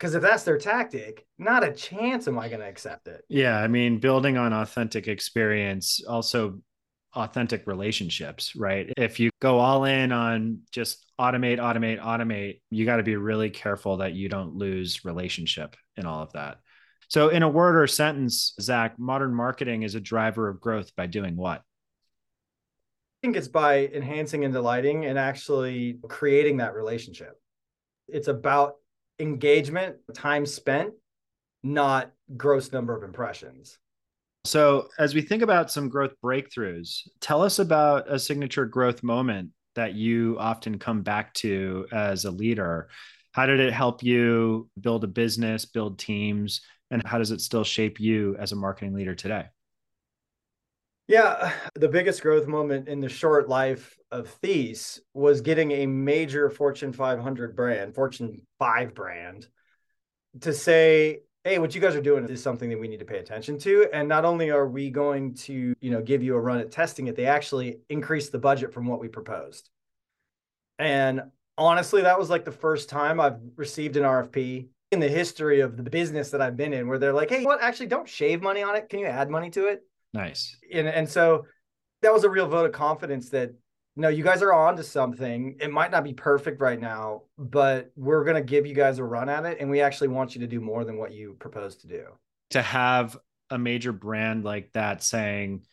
because 0.02 0.16
if 0.16 0.22
that's 0.22 0.42
their 0.42 0.58
tactic, 0.58 1.24
not 1.38 1.62
a 1.62 1.72
chance 1.72 2.26
am 2.26 2.36
I 2.36 2.48
going 2.48 2.58
to 2.58 2.66
accept 2.66 3.06
it. 3.06 3.22
Yeah. 3.28 3.56
I 3.56 3.68
mean, 3.68 4.00
building 4.00 4.36
on 4.36 4.52
authentic 4.52 5.06
experience, 5.06 6.02
also 6.04 6.58
authentic 7.14 7.68
relationships, 7.68 8.56
right? 8.56 8.92
If 8.96 9.20
you 9.20 9.30
go 9.40 9.60
all 9.60 9.84
in 9.84 10.10
on 10.10 10.62
just 10.72 11.06
automate, 11.20 11.60
automate, 11.60 12.02
automate, 12.02 12.62
you 12.68 12.84
got 12.84 12.96
to 12.96 13.04
be 13.04 13.14
really 13.14 13.48
careful 13.48 13.98
that 13.98 14.12
you 14.12 14.28
don't 14.28 14.56
lose 14.56 15.04
relationship 15.04 15.76
in 15.96 16.04
all 16.04 16.20
of 16.20 16.32
that. 16.32 16.56
So, 17.06 17.28
in 17.28 17.44
a 17.44 17.48
word 17.48 17.76
or 17.76 17.86
sentence, 17.86 18.54
Zach, 18.60 18.98
modern 18.98 19.32
marketing 19.32 19.84
is 19.84 19.94
a 19.94 20.00
driver 20.00 20.48
of 20.48 20.60
growth 20.60 20.96
by 20.96 21.06
doing 21.06 21.36
what? 21.36 21.58
I 21.60 21.62
think 23.22 23.36
it's 23.36 23.46
by 23.46 23.86
enhancing 23.86 24.44
and 24.44 24.52
delighting 24.52 25.04
and 25.04 25.16
actually 25.16 26.00
creating 26.08 26.56
that 26.56 26.74
relationship. 26.74 27.38
It's 28.08 28.26
about 28.26 28.76
engagement, 29.22 29.96
time 30.12 30.44
spent, 30.44 30.92
not 31.62 32.10
gross 32.36 32.72
number 32.72 32.94
of 32.96 33.04
impressions. 33.04 33.78
So, 34.44 34.88
as 34.98 35.14
we 35.14 35.22
think 35.22 35.42
about 35.42 35.70
some 35.70 35.88
growth 35.88 36.14
breakthroughs, 36.22 37.02
tell 37.20 37.42
us 37.42 37.60
about 37.60 38.12
a 38.12 38.18
signature 38.18 38.66
growth 38.66 39.04
moment 39.04 39.50
that 39.76 39.94
you 39.94 40.36
often 40.38 40.78
come 40.78 41.02
back 41.02 41.32
to 41.34 41.86
as 41.92 42.24
a 42.24 42.30
leader. 42.30 42.88
How 43.30 43.46
did 43.46 43.60
it 43.60 43.72
help 43.72 44.02
you 44.02 44.68
build 44.80 45.04
a 45.04 45.06
business, 45.06 45.64
build 45.64 45.98
teams, 45.98 46.60
and 46.90 47.06
how 47.06 47.18
does 47.18 47.30
it 47.30 47.40
still 47.40 47.64
shape 47.64 48.00
you 48.00 48.36
as 48.38 48.50
a 48.50 48.56
marketing 48.56 48.94
leader 48.94 49.14
today? 49.14 49.46
Yeah, 51.08 51.52
the 51.74 51.88
biggest 51.88 52.22
growth 52.22 52.46
moment 52.46 52.88
in 52.88 53.00
the 53.00 53.08
short 53.08 53.48
life 53.48 53.96
of 54.10 54.34
Thece 54.42 55.00
was 55.14 55.40
getting 55.40 55.72
a 55.72 55.86
major 55.86 56.50
Fortune 56.50 56.92
500 56.92 57.56
brand, 57.56 57.94
Fortune 57.94 58.42
5 58.58 58.94
brand, 58.94 59.46
to 60.40 60.52
say, 60.52 61.20
"Hey, 61.44 61.58
what 61.58 61.74
you 61.74 61.80
guys 61.80 61.96
are 61.96 62.02
doing 62.02 62.28
is 62.28 62.42
something 62.42 62.70
that 62.70 62.80
we 62.80 62.88
need 62.88 63.00
to 63.00 63.04
pay 63.04 63.18
attention 63.18 63.58
to." 63.58 63.88
And 63.92 64.08
not 64.08 64.24
only 64.24 64.50
are 64.50 64.66
we 64.68 64.90
going 64.90 65.34
to, 65.34 65.74
you 65.80 65.90
know, 65.90 66.02
give 66.02 66.22
you 66.22 66.34
a 66.34 66.40
run 66.40 66.60
at 66.60 66.70
testing 66.70 67.06
it, 67.08 67.16
they 67.16 67.26
actually 67.26 67.80
increased 67.88 68.32
the 68.32 68.38
budget 68.38 68.72
from 68.72 68.86
what 68.86 69.00
we 69.00 69.08
proposed. 69.08 69.70
And 70.78 71.22
honestly, 71.58 72.02
that 72.02 72.18
was 72.18 72.30
like 72.30 72.44
the 72.44 72.52
first 72.52 72.88
time 72.88 73.20
I've 73.20 73.38
received 73.56 73.96
an 73.96 74.04
RFP 74.04 74.68
in 74.90 75.00
the 75.00 75.08
history 75.08 75.60
of 75.60 75.76
the 75.76 75.82
business 75.90 76.30
that 76.30 76.42
I've 76.42 76.56
been 76.56 76.72
in 76.72 76.86
where 76.86 76.98
they're 76.98 77.12
like, 77.12 77.30
"Hey, 77.30 77.44
what? 77.44 77.62
Actually, 77.62 77.86
don't 77.86 78.08
shave 78.08 78.42
money 78.42 78.62
on 78.62 78.76
it. 78.76 78.88
Can 78.88 78.98
you 79.00 79.06
add 79.06 79.30
money 79.30 79.50
to 79.50 79.66
it?" 79.66 79.86
Nice. 80.12 80.56
And 80.72 80.88
and 80.88 81.08
so 81.08 81.46
that 82.02 82.12
was 82.12 82.24
a 82.24 82.30
real 82.30 82.48
vote 82.48 82.66
of 82.66 82.72
confidence 82.72 83.30
that 83.30 83.52
no, 83.94 84.08
you 84.08 84.24
guys 84.24 84.42
are 84.42 84.52
on 84.52 84.76
to 84.76 84.82
something. 84.82 85.56
It 85.60 85.70
might 85.70 85.90
not 85.90 86.02
be 86.02 86.14
perfect 86.14 86.60
right 86.62 86.80
now, 86.80 87.22
but 87.36 87.92
we're 87.94 88.24
going 88.24 88.36
to 88.36 88.42
give 88.42 88.64
you 88.66 88.74
guys 88.74 88.98
a 88.98 89.04
run 89.04 89.28
at 89.28 89.44
it. 89.44 89.58
And 89.60 89.68
we 89.68 89.82
actually 89.82 90.08
want 90.08 90.34
you 90.34 90.40
to 90.40 90.46
do 90.46 90.60
more 90.60 90.84
than 90.84 90.96
what 90.96 91.12
you 91.12 91.36
propose 91.38 91.76
to 91.76 91.88
do. 91.88 92.04
To 92.50 92.62
have 92.62 93.18
a 93.50 93.58
major 93.58 93.92
brand 93.92 94.44
like 94.44 94.72
that 94.72 95.02
saying, 95.02 95.66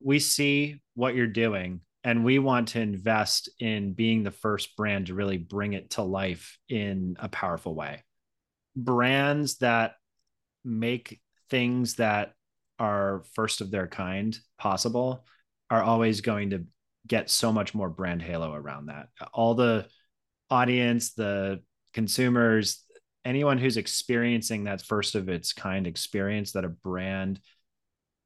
we 0.00 0.20
see 0.20 0.80
what 0.94 1.16
you're 1.16 1.26
doing 1.26 1.80
and 2.04 2.24
we 2.24 2.38
want 2.38 2.68
to 2.68 2.80
invest 2.80 3.48
in 3.58 3.94
being 3.94 4.22
the 4.22 4.30
first 4.30 4.76
brand 4.76 5.06
to 5.06 5.14
really 5.14 5.38
bring 5.38 5.72
it 5.72 5.90
to 5.90 6.02
life 6.02 6.56
in 6.68 7.16
a 7.18 7.28
powerful 7.28 7.74
way. 7.74 8.04
Brands 8.76 9.56
that 9.56 9.94
make 10.64 11.20
things 11.50 11.96
that 11.96 12.35
are 12.78 13.24
first 13.34 13.60
of 13.60 13.70
their 13.70 13.86
kind 13.86 14.38
possible 14.58 15.24
are 15.70 15.82
always 15.82 16.20
going 16.20 16.50
to 16.50 16.64
get 17.06 17.30
so 17.30 17.52
much 17.52 17.74
more 17.74 17.88
brand 17.88 18.22
halo 18.22 18.52
around 18.52 18.86
that. 18.86 19.08
All 19.32 19.54
the 19.54 19.86
audience, 20.50 21.12
the 21.12 21.62
consumers, 21.94 22.84
anyone 23.24 23.58
who's 23.58 23.76
experiencing 23.76 24.64
that 24.64 24.82
first 24.82 25.14
of 25.14 25.28
its 25.28 25.52
kind 25.52 25.86
experience 25.86 26.52
that 26.52 26.64
a 26.64 26.68
brand 26.68 27.40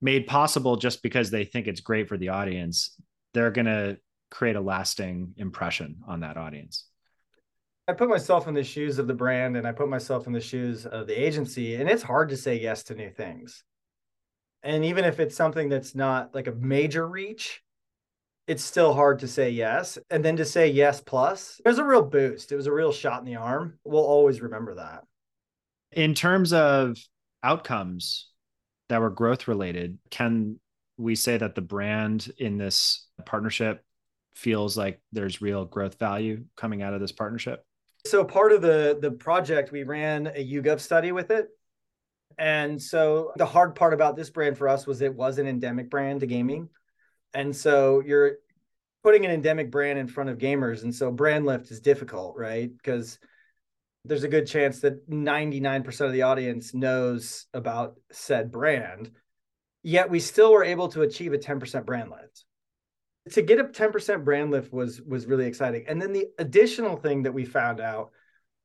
made 0.03 0.27
possible 0.27 0.77
just 0.77 1.03
because 1.03 1.31
they 1.31 1.45
think 1.45 1.67
it's 1.67 1.81
great 1.81 2.09
for 2.09 2.17
the 2.17 2.31
audience, 2.31 2.95
they're 3.35 3.51
going 3.51 3.67
to 3.67 3.99
create 4.31 4.57
a 4.57 4.61
lasting 4.61 5.35
impression 5.37 5.97
on 6.07 6.21
that 6.21 6.37
audience. 6.37 6.87
I 7.89 7.93
put 7.93 8.09
myself 8.09 8.47
in 8.47 8.55
the 8.55 8.63
shoes 8.63 8.99
of 8.99 9.07
the 9.09 9.15
brand 9.15 9.57
and 9.57 9.67
I 9.67 9.73
put 9.73 9.89
myself 9.89 10.27
in 10.27 10.33
the 10.33 10.41
shoes 10.41 10.87
of 10.87 11.07
the 11.07 11.21
agency, 11.21 11.75
and 11.75 11.89
it's 11.89 12.03
hard 12.03 12.29
to 12.29 12.37
say 12.37 12.61
yes 12.61 12.85
to 12.85 12.95
new 12.95 13.11
things. 13.11 13.65
And 14.63 14.85
even 14.85 15.05
if 15.05 15.21
it's 15.21 15.37
something 15.37 15.69
that's 15.69 15.95
not 15.95 16.35
like 16.35 16.47
a 16.47 16.53
major 16.53 17.07
reach, 17.07 17.63
it's 18.47 18.65
still 18.65 18.93
hard 18.93 19.21
to 19.21 19.29
say 19.29 19.51
yes. 19.51 19.97
And 20.11 20.25
then 20.25 20.37
to 20.37 20.45
say 20.45 20.69
yes 20.69 21.01
plus, 21.01 21.61
there's 21.65 21.79
a 21.79 21.85
real 21.85 22.03
boost. 22.03 22.53
It 22.53 22.57
was 22.57 22.67
a 22.67 22.73
real 22.73 22.93
shot 22.93 23.21
in 23.21 23.25
the 23.25 23.37
arm. 23.37 23.79
We'll 23.85 24.03
always 24.03 24.41
remember 24.41 24.75
that. 24.75 25.05
In 25.93 26.15
terms 26.15 26.53
of 26.53 26.97
outcomes 27.43 28.29
that 28.89 29.01
were 29.01 29.11
growth 29.11 29.49
related, 29.49 29.99
can 30.11 30.59
we 30.99 31.15
say 31.15 31.39
that 31.39 31.55
the 31.55 31.61
brand 31.61 32.31
in 32.39 32.59
this 32.59 33.07
partnership 33.25 33.85
feels 34.35 34.77
like 34.77 35.01
there's 35.13 35.41
real 35.41 35.65
growth 35.65 35.99
value 35.99 36.45
coming 36.57 36.83
out 36.83 36.95
of 36.95 37.01
this 37.01 37.13
partnership? 37.13 37.65
So 38.07 38.25
part 38.25 38.53
of 38.53 38.63
the 38.63 38.99
the 39.01 39.11
project, 39.11 39.73
we 39.73 39.83
ran 39.83 40.27
a 40.27 40.45
YouGov 40.45 40.81
study 40.81 41.13
with 41.13 41.31
it. 41.31 41.49
And 42.39 42.81
so 42.81 43.33
the 43.37 43.47
hard 43.47 43.75
part 43.75 43.93
about 43.93 44.17
this 44.17 44.31
brand 44.31 44.57
for 44.57 44.69
us 44.69 44.87
was 44.87 45.01
it 45.01 45.15
was 45.15 45.39
an 45.39 45.47
endemic 45.47 45.91
brand 45.91 46.21
to 46.21 46.27
gaming. 46.27 46.69
And 47.35 47.55
so 47.55 48.03
you're 48.05 48.37
putting 49.03 49.25
an 49.25 49.31
endemic 49.31 49.71
brand 49.71 49.99
in 49.99 50.09
front 50.09 50.31
of 50.31 50.39
gamers. 50.39 50.83
And 50.83 50.95
so 50.95 51.11
brand 51.11 51.47
lift 51.47 51.71
is 51.71 51.81
difficult, 51.81 52.37
right? 52.37 52.71
Because 52.75 53.19
there's 54.05 54.25
a 54.25 54.29
good 54.29 54.47
chance 54.47 54.81
that 54.81 55.09
99% 55.09 56.01
of 56.01 56.13
the 56.13 56.23
audience 56.23 56.73
knows 56.75 57.47
about 57.53 57.97
said 58.11 58.51
brand. 58.51 59.11
Yet 59.83 60.11
we 60.11 60.21
still 60.21 60.53
were 60.53 60.65
able 60.65 60.89
to 60.89 61.03
achieve 61.03 61.33
a 61.33 61.39
10% 61.39 61.85
brand 61.85 62.11
lift 62.11 62.45
to 63.31 63.43
get 63.43 63.61
a 63.61 63.65
10% 63.65 64.25
brand 64.25 64.51
lift 64.51 64.73
was 64.73 65.01
was 65.03 65.27
really 65.27 65.47
exciting. 65.47 65.85
And 65.87 66.01
then 66.01 66.13
the 66.13 66.29
additional 66.39 66.97
thing 66.97 67.25
that 67.25 67.35
we 67.35 67.45
found 67.45 67.81
out 67.81 68.11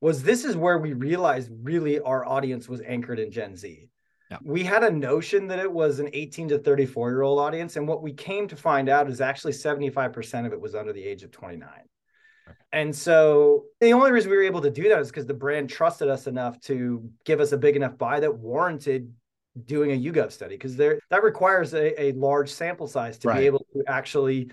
was 0.01 0.23
this 0.23 0.45
is 0.45 0.55
where 0.55 0.77
we 0.77 0.93
realized 0.93 1.49
really 1.63 1.99
our 1.99 2.25
audience 2.25 2.67
was 2.67 2.81
anchored 2.81 3.19
in 3.19 3.31
Gen 3.31 3.55
Z. 3.55 3.89
Yeah. 4.29 4.37
We 4.43 4.63
had 4.63 4.83
a 4.83 4.91
notion 4.91 5.47
that 5.47 5.59
it 5.59 5.71
was 5.71 5.99
an 5.99 6.09
18 6.11 6.49
to 6.49 6.59
34 6.59 7.11
year 7.11 7.21
old 7.21 7.39
audience. 7.39 7.75
And 7.75 7.87
what 7.87 8.01
we 8.01 8.13
came 8.13 8.47
to 8.47 8.55
find 8.55 8.89
out 8.89 9.09
is 9.09 9.21
actually 9.21 9.53
75% 9.53 10.45
of 10.45 10.53
it 10.53 10.59
was 10.59 10.75
under 10.75 10.93
the 10.93 11.03
age 11.03 11.23
of 11.23 11.31
29. 11.31 11.69
And 12.71 12.95
so 12.95 13.65
the 13.79 13.93
only 13.93 14.11
reason 14.11 14.29
we 14.29 14.37
were 14.37 14.43
able 14.43 14.61
to 14.61 14.69
do 14.69 14.89
that 14.89 14.99
is 14.99 15.07
because 15.07 15.25
the 15.25 15.33
brand 15.33 15.69
trusted 15.69 16.09
us 16.09 16.27
enough 16.27 16.59
to 16.61 17.09
give 17.23 17.39
us 17.39 17.51
a 17.51 17.57
big 17.57 17.75
enough 17.75 17.97
buy 17.97 18.19
that 18.19 18.37
warranted 18.37 19.13
doing 19.65 19.91
a 19.91 20.11
YouGov 20.11 20.31
study 20.31 20.55
because 20.55 20.75
there 20.75 20.99
that 21.09 21.23
requires 21.23 21.73
a, 21.73 22.01
a 22.01 22.11
large 22.13 22.51
sample 22.51 22.87
size 22.87 23.17
to 23.19 23.29
right. 23.29 23.39
be 23.39 23.45
able 23.45 23.65
to 23.73 23.83
actually 23.87 24.51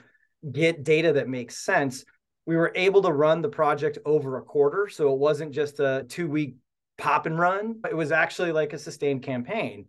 get 0.50 0.84
data 0.84 1.12
that 1.12 1.28
makes 1.28 1.56
sense. 1.56 2.04
We 2.46 2.56
were 2.56 2.72
able 2.74 3.02
to 3.02 3.12
run 3.12 3.42
the 3.42 3.48
project 3.48 3.98
over 4.04 4.36
a 4.36 4.42
quarter, 4.42 4.88
so 4.88 5.12
it 5.12 5.18
wasn't 5.18 5.52
just 5.52 5.80
a 5.80 6.04
two 6.08 6.28
week 6.28 6.56
pop 6.98 7.26
and 7.26 7.38
run. 7.38 7.80
It 7.88 7.96
was 7.96 8.12
actually 8.12 8.52
like 8.52 8.72
a 8.72 8.78
sustained 8.78 9.22
campaign. 9.22 9.86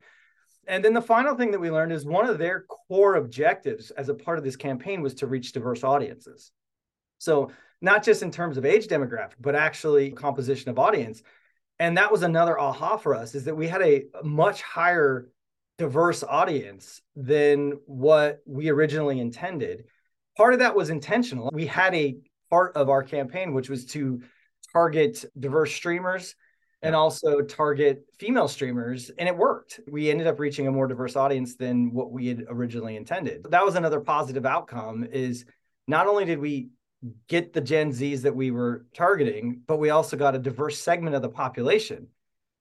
And 0.67 0.83
then 0.83 0.93
the 0.93 1.01
final 1.01 1.35
thing 1.35 1.51
that 1.51 1.59
we 1.59 1.71
learned 1.71 1.91
is 1.91 2.05
one 2.05 2.29
of 2.29 2.37
their 2.37 2.61
core 2.61 3.15
objectives 3.15 3.91
as 3.91 4.07
a 4.07 4.13
part 4.13 4.37
of 4.37 4.43
this 4.43 4.55
campaign 4.55 5.01
was 5.01 5.15
to 5.15 5.27
reach 5.27 5.51
diverse 5.51 5.83
audiences. 5.83 6.51
So 7.17 7.51
not 7.81 8.03
just 8.03 8.23
in 8.23 8.31
terms 8.31 8.57
of 8.57 8.65
age 8.65 8.87
demographic, 8.87 9.33
but 9.41 9.55
actually 9.55 10.11
composition 10.11 10.69
of 10.69 10.79
audience 10.79 11.21
and 11.79 11.97
that 11.97 12.11
was 12.11 12.23
another 12.23 12.59
aha 12.59 12.97
for 12.97 13.15
us 13.15 13.35
is 13.35 13.45
that 13.45 13.55
we 13.55 13.67
had 13.67 13.81
a 13.81 14.05
much 14.23 14.61
higher 14.61 15.29
diverse 15.77 16.23
audience 16.23 17.01
than 17.15 17.73
what 17.85 18.41
we 18.45 18.69
originally 18.69 19.19
intended 19.19 19.85
part 20.37 20.53
of 20.53 20.59
that 20.59 20.75
was 20.75 20.89
intentional 20.89 21.49
we 21.51 21.65
had 21.65 21.93
a 21.95 22.15
part 22.53 22.75
of 22.75 22.89
our 22.89 23.01
campaign 23.01 23.53
which 23.53 23.69
was 23.69 23.85
to 23.85 24.21
target 24.71 25.25
diverse 25.39 25.73
streamers 25.73 26.35
and 26.83 26.95
also 26.95 27.41
target 27.41 28.05
female 28.19 28.47
streamers 28.47 29.09
and 29.17 29.27
it 29.27 29.35
worked 29.35 29.79
we 29.91 30.11
ended 30.11 30.27
up 30.27 30.39
reaching 30.39 30.67
a 30.67 30.71
more 30.71 30.87
diverse 30.87 31.15
audience 31.15 31.55
than 31.55 31.91
what 31.93 32.11
we 32.11 32.27
had 32.27 32.45
originally 32.49 32.95
intended 32.95 33.45
that 33.49 33.65
was 33.65 33.75
another 33.75 33.99
positive 33.99 34.45
outcome 34.45 35.03
is 35.03 35.45
not 35.87 36.07
only 36.07 36.25
did 36.25 36.39
we 36.39 36.69
get 37.27 37.53
the 37.53 37.61
Gen 37.61 37.91
Zs 37.91 38.21
that 38.21 38.35
we 38.35 38.51
were 38.51 38.85
targeting, 38.95 39.61
but 39.67 39.77
we 39.77 39.89
also 39.89 40.15
got 40.15 40.35
a 40.35 40.39
diverse 40.39 40.79
segment 40.79 41.15
of 41.15 41.21
the 41.21 41.29
population. 41.29 42.07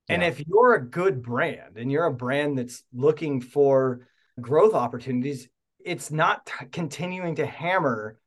Yeah. 0.08 0.14
And 0.14 0.24
if 0.24 0.42
you're 0.46 0.74
a 0.74 0.84
good 0.84 1.22
brand 1.22 1.76
and 1.76 1.92
you're 1.92 2.06
a 2.06 2.12
brand 2.12 2.58
that's 2.58 2.82
looking 2.92 3.40
for 3.40 4.08
growth 4.40 4.74
opportunities, 4.74 5.48
it's 5.84 6.10
not 6.10 6.46
t- 6.46 6.66
continuing 6.72 7.36
to 7.36 7.46
hammer 7.46 8.18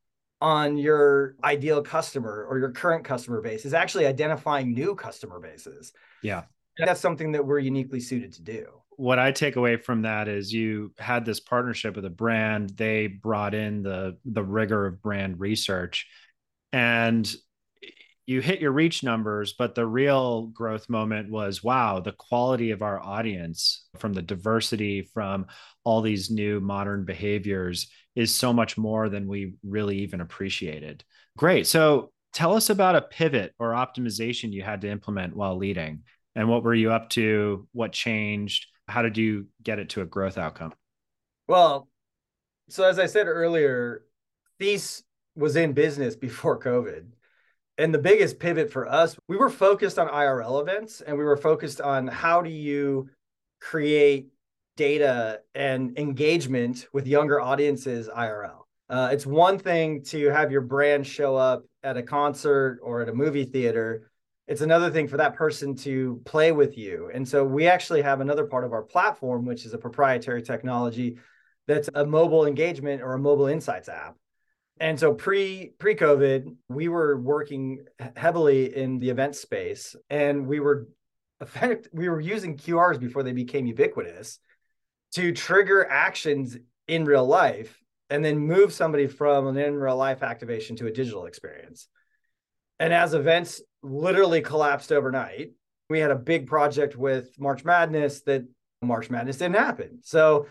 on 0.42 0.78
your 0.78 1.36
ideal 1.44 1.82
customer 1.82 2.46
or 2.50 2.60
your 2.60 2.72
current 2.72 3.04
customer 3.04 3.42
base, 3.42 3.66
is 3.66 3.74
actually 3.74 4.06
identifying 4.06 4.74
new 4.74 4.96
customer 4.96 5.40
bases. 5.40 5.94
Yeah. 6.22 6.44
And 6.78 6.88
that's 6.88 7.00
something 7.00 7.32
that 7.32 7.46
we're 7.46 7.60
uniquely 7.60 8.00
suited 8.00 8.34
to 8.34 8.42
do. 8.42 8.68
What 8.98 9.20
I 9.20 9.32
take 9.32 9.56
away 9.56 9.78
from 9.78 10.04
that 10.04 10.28
is 10.28 10.54
you 10.54 10.94
had 10.98 11.26
this 11.26 11.40
partnership 11.40 11.96
with 11.96 12.06
a 12.06 12.10
brand. 12.10 12.72
They 12.72 13.08
brought 13.08 13.54
in 13.54 13.84
the 13.84 14.18
the 14.26 14.44
rigor 14.44 14.86
of 14.86 15.02
brand 15.02 15.40
research, 15.40 16.08
and 16.72 17.30
you 18.26 18.42
hit 18.42 18.62
your 18.62 18.72
reach 18.72 19.04
numbers. 19.04 19.54
But 19.58 19.76
the 19.76 19.86
real 19.86 20.48
growth 20.48 20.90
moment 20.90 21.30
was 21.30 21.64
wow, 21.64 22.00
the 22.00 22.14
quality 22.14 22.72
of 22.72 22.82
our 22.82 23.00
audience 23.00 23.86
from 23.98 24.14
the 24.14 24.22
diversity 24.22 25.10
from 25.14 25.48
all 25.84 26.02
these 26.02 26.32
new 26.32 26.60
modern 26.60 27.06
behaviors 27.06 27.90
is 28.16 28.34
so 28.34 28.54
much 28.54 28.78
more 28.78 29.10
than 29.10 29.28
we 29.28 29.54
really 29.64 30.00
even 30.00 30.22
appreciated. 30.22 31.04
Great. 31.38 31.68
So 31.68 32.12
tell 32.34 32.56
us 32.56 32.70
about 32.70 32.96
a 32.96 33.02
pivot 33.02 33.54
or 33.60 33.72
optimization 33.72 34.52
you 34.52 34.64
had 34.64 34.82
to 34.82 34.90
implement 34.90 35.36
while 35.36 35.58
leading 35.58 36.04
and 36.36 36.50
what 36.50 36.64
were 36.64 36.74
you 36.74 36.92
up 36.92 37.10
to? 37.12 37.68
What 37.72 37.94
changed? 37.94 38.68
How 38.88 39.02
did 39.02 39.18
you 39.18 39.48
get 39.64 39.80
it 39.80 39.90
to 39.90 40.02
a 40.02 40.06
growth 40.06 40.38
outcome? 40.38 40.74
Well, 41.48 41.88
so 42.70 42.84
as 42.84 43.00
I 43.00 43.06
said 43.06 43.28
earlier, 43.28 44.04
Thece 44.60 45.04
was 45.36 45.56
in 45.56 45.74
business 45.74 46.16
before 46.16 46.60
COVID. 46.60 47.06
And 47.78 47.94
the 47.94 48.00
biggest 48.00 48.40
pivot 48.40 48.72
for 48.72 48.88
us, 48.88 49.18
we 49.28 49.38
were 49.38 49.50
focused 49.50 50.00
on 50.00 50.08
IRL 50.08 50.62
events 50.62 51.02
and 51.02 51.18
we 51.18 51.26
were 51.26 51.38
focused 51.38 51.82
on 51.82 52.08
how 52.08 52.42
do 52.42 52.50
you 52.50 53.10
create 53.60 54.30
data 54.76 55.42
and 55.54 55.98
engagement 55.98 56.88
with 56.94 57.08
younger 57.08 57.40
audiences 57.40 58.10
IRL. 58.10 58.62
Uh, 58.90 59.10
it's 59.12 59.26
one 59.26 59.58
thing 59.58 60.04
to 60.04 60.30
have 60.30 60.52
your 60.52 60.62
brand 60.62 61.08
show 61.08 61.36
up 61.36 61.64
at 61.84 61.98
a 61.98 62.04
concert 62.04 62.80
or 62.84 63.02
at 63.02 63.10
a 63.10 63.14
movie 63.14 63.46
theater 63.46 64.12
it's 64.48 64.62
another 64.62 64.92
thing 64.92 65.08
for 65.08 65.18
that 65.18 65.36
person 65.36 65.76
to 65.76 66.22
play 66.26 66.52
with 66.52 66.78
you. 66.78 67.10
And 67.14 67.28
so 67.28 67.44
we 67.44 67.68
actually 67.68 68.04
have 68.04 68.22
another 68.22 68.46
part 68.46 68.64
of 68.64 68.74
our 68.74 68.84
platform, 68.84 69.46
which 69.46 69.66
is 69.66 69.74
a 69.74 69.78
proprietary 69.78 70.44
technology 70.44 71.18
that's 71.68 71.90
a 71.96 72.06
mobile 72.06 72.46
engagement 72.46 73.02
or 73.02 73.14
a 73.14 73.20
mobile 73.20 73.48
insights 73.48 73.90
app. 73.90 74.16
And 74.80 75.00
so 75.00 75.14
pre 75.14 75.72
pre 75.80 75.96
COVID, 75.96 76.56
we 76.70 76.90
were 76.90 77.20
working 77.20 77.86
heavily 78.16 78.76
in 78.76 79.00
the 79.00 79.10
event 79.10 79.36
space, 79.36 79.96
and 80.10 80.48
we 80.48 80.60
were 80.60 80.90
effect 81.42 81.90
we 81.92 82.08
were 82.08 82.22
using 82.22 82.58
QRs 82.58 83.00
before 83.00 83.24
they 83.24 83.34
became 83.34 83.66
ubiquitous 83.66 84.40
to 85.16 85.32
trigger 85.32 85.86
actions 85.90 86.58
in 86.88 87.06
real 87.06 87.26
life, 87.26 87.82
and 88.10 88.24
then 88.24 88.38
move 88.38 88.72
somebody 88.72 89.08
from 89.08 89.48
an 89.48 89.58
in 89.58 89.76
real 89.76 89.98
life 89.98 90.24
activation 90.24 90.76
to 90.76 90.88
a 90.88 90.92
digital 90.92 91.26
experience. 91.26 91.88
And 92.80 92.94
as 92.94 93.14
events 93.14 93.62
literally 93.82 94.42
collapsed 94.42 94.92
overnight, 94.92 95.52
we 95.90 96.00
had 96.00 96.12
a 96.12 96.16
big 96.16 96.48
project 96.48 96.96
with 96.96 97.30
March 97.40 97.64
Madness 97.64 98.22
that 98.22 98.46
March 98.82 99.10
Madness 99.10 99.38
didn't 99.38 99.56
happen. 99.56 100.00
So 100.04 100.48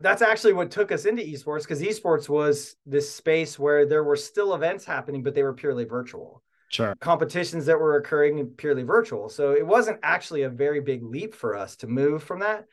that's 0.00 0.22
actually 0.22 0.52
what 0.52 0.70
took 0.70 0.92
us 0.92 1.06
into 1.06 1.22
esports 1.22 1.62
because 1.62 1.80
esports 1.80 2.28
was 2.28 2.76
this 2.84 3.10
space 3.12 3.58
where 3.58 3.86
there 3.86 4.04
were 4.04 4.16
still 4.16 4.54
events 4.54 4.84
happening, 4.84 5.22
but 5.22 5.34
they 5.34 5.42
were 5.42 5.54
purely 5.54 5.84
virtual. 5.84 6.42
Sure. 6.68 6.94
Competitions 7.00 7.66
that 7.66 7.78
were 7.78 7.96
occurring 7.96 8.46
purely 8.56 8.82
virtual. 8.82 9.28
So 9.28 9.52
it 9.52 9.66
wasn't 9.66 10.00
actually 10.02 10.42
a 10.42 10.50
very 10.50 10.80
big 10.80 11.02
leap 11.02 11.34
for 11.34 11.56
us 11.56 11.76
to 11.76 11.86
move 11.86 12.22
from 12.22 12.40
that. 12.40 12.64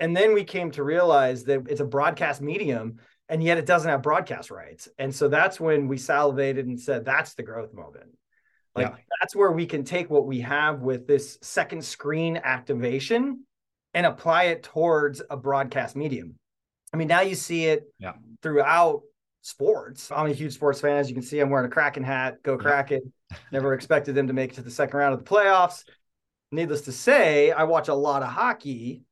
And 0.00 0.16
then 0.16 0.34
we 0.34 0.44
came 0.44 0.70
to 0.72 0.82
realize 0.82 1.44
that 1.44 1.66
it's 1.68 1.80
a 1.80 1.84
broadcast 1.84 2.40
medium 2.40 2.98
and 3.28 3.42
yet 3.42 3.58
it 3.58 3.66
doesn't 3.66 3.90
have 3.90 4.02
broadcast 4.02 4.50
rights. 4.50 4.88
And 4.98 5.14
so 5.14 5.28
that's 5.28 5.58
when 5.58 5.88
we 5.88 5.96
salivated 5.96 6.66
and 6.66 6.78
said, 6.78 7.04
that's 7.04 7.34
the 7.34 7.42
growth 7.42 7.72
moment. 7.72 8.10
Like 8.74 8.88
yeah. 8.88 8.96
that's 9.20 9.36
where 9.36 9.52
we 9.52 9.66
can 9.66 9.84
take 9.84 10.10
what 10.10 10.26
we 10.26 10.40
have 10.40 10.80
with 10.80 11.06
this 11.06 11.38
second 11.42 11.84
screen 11.84 12.40
activation 12.42 13.44
and 13.94 14.04
apply 14.04 14.44
it 14.44 14.64
towards 14.64 15.22
a 15.30 15.36
broadcast 15.36 15.94
medium. 15.94 16.34
I 16.92 16.96
mean, 16.96 17.08
now 17.08 17.20
you 17.20 17.34
see 17.34 17.66
it 17.66 17.84
yeah. 17.98 18.12
throughout 18.42 19.02
sports. 19.42 20.10
I'm 20.10 20.26
a 20.26 20.32
huge 20.32 20.54
sports 20.54 20.80
fan. 20.80 20.96
As 20.96 21.08
you 21.08 21.14
can 21.14 21.22
see, 21.22 21.38
I'm 21.38 21.50
wearing 21.50 21.66
a 21.66 21.70
Kraken 21.70 22.02
hat. 22.02 22.42
Go 22.42 22.58
Kraken. 22.58 23.12
Never 23.52 23.74
expected 23.74 24.14
them 24.14 24.26
to 24.26 24.32
make 24.32 24.52
it 24.52 24.54
to 24.56 24.62
the 24.62 24.70
second 24.70 24.98
round 24.98 25.14
of 25.14 25.24
the 25.24 25.30
playoffs. 25.30 25.84
Needless 26.50 26.82
to 26.82 26.92
say, 26.92 27.52
I 27.52 27.64
watch 27.64 27.88
a 27.88 27.94
lot 27.94 28.22
of 28.22 28.28
hockey 28.28 29.02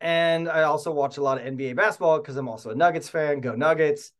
and 0.00 0.48
I 0.48 0.62
also 0.62 0.92
watch 0.92 1.16
a 1.16 1.22
lot 1.22 1.38
of 1.38 1.44
NBA 1.44 1.76
basketball 1.76 2.18
because 2.18 2.36
I'm 2.36 2.48
also 2.48 2.70
a 2.70 2.74
Nuggets 2.74 3.08
fan. 3.08 3.40
Go 3.40 3.54
Nuggets. 3.54 4.12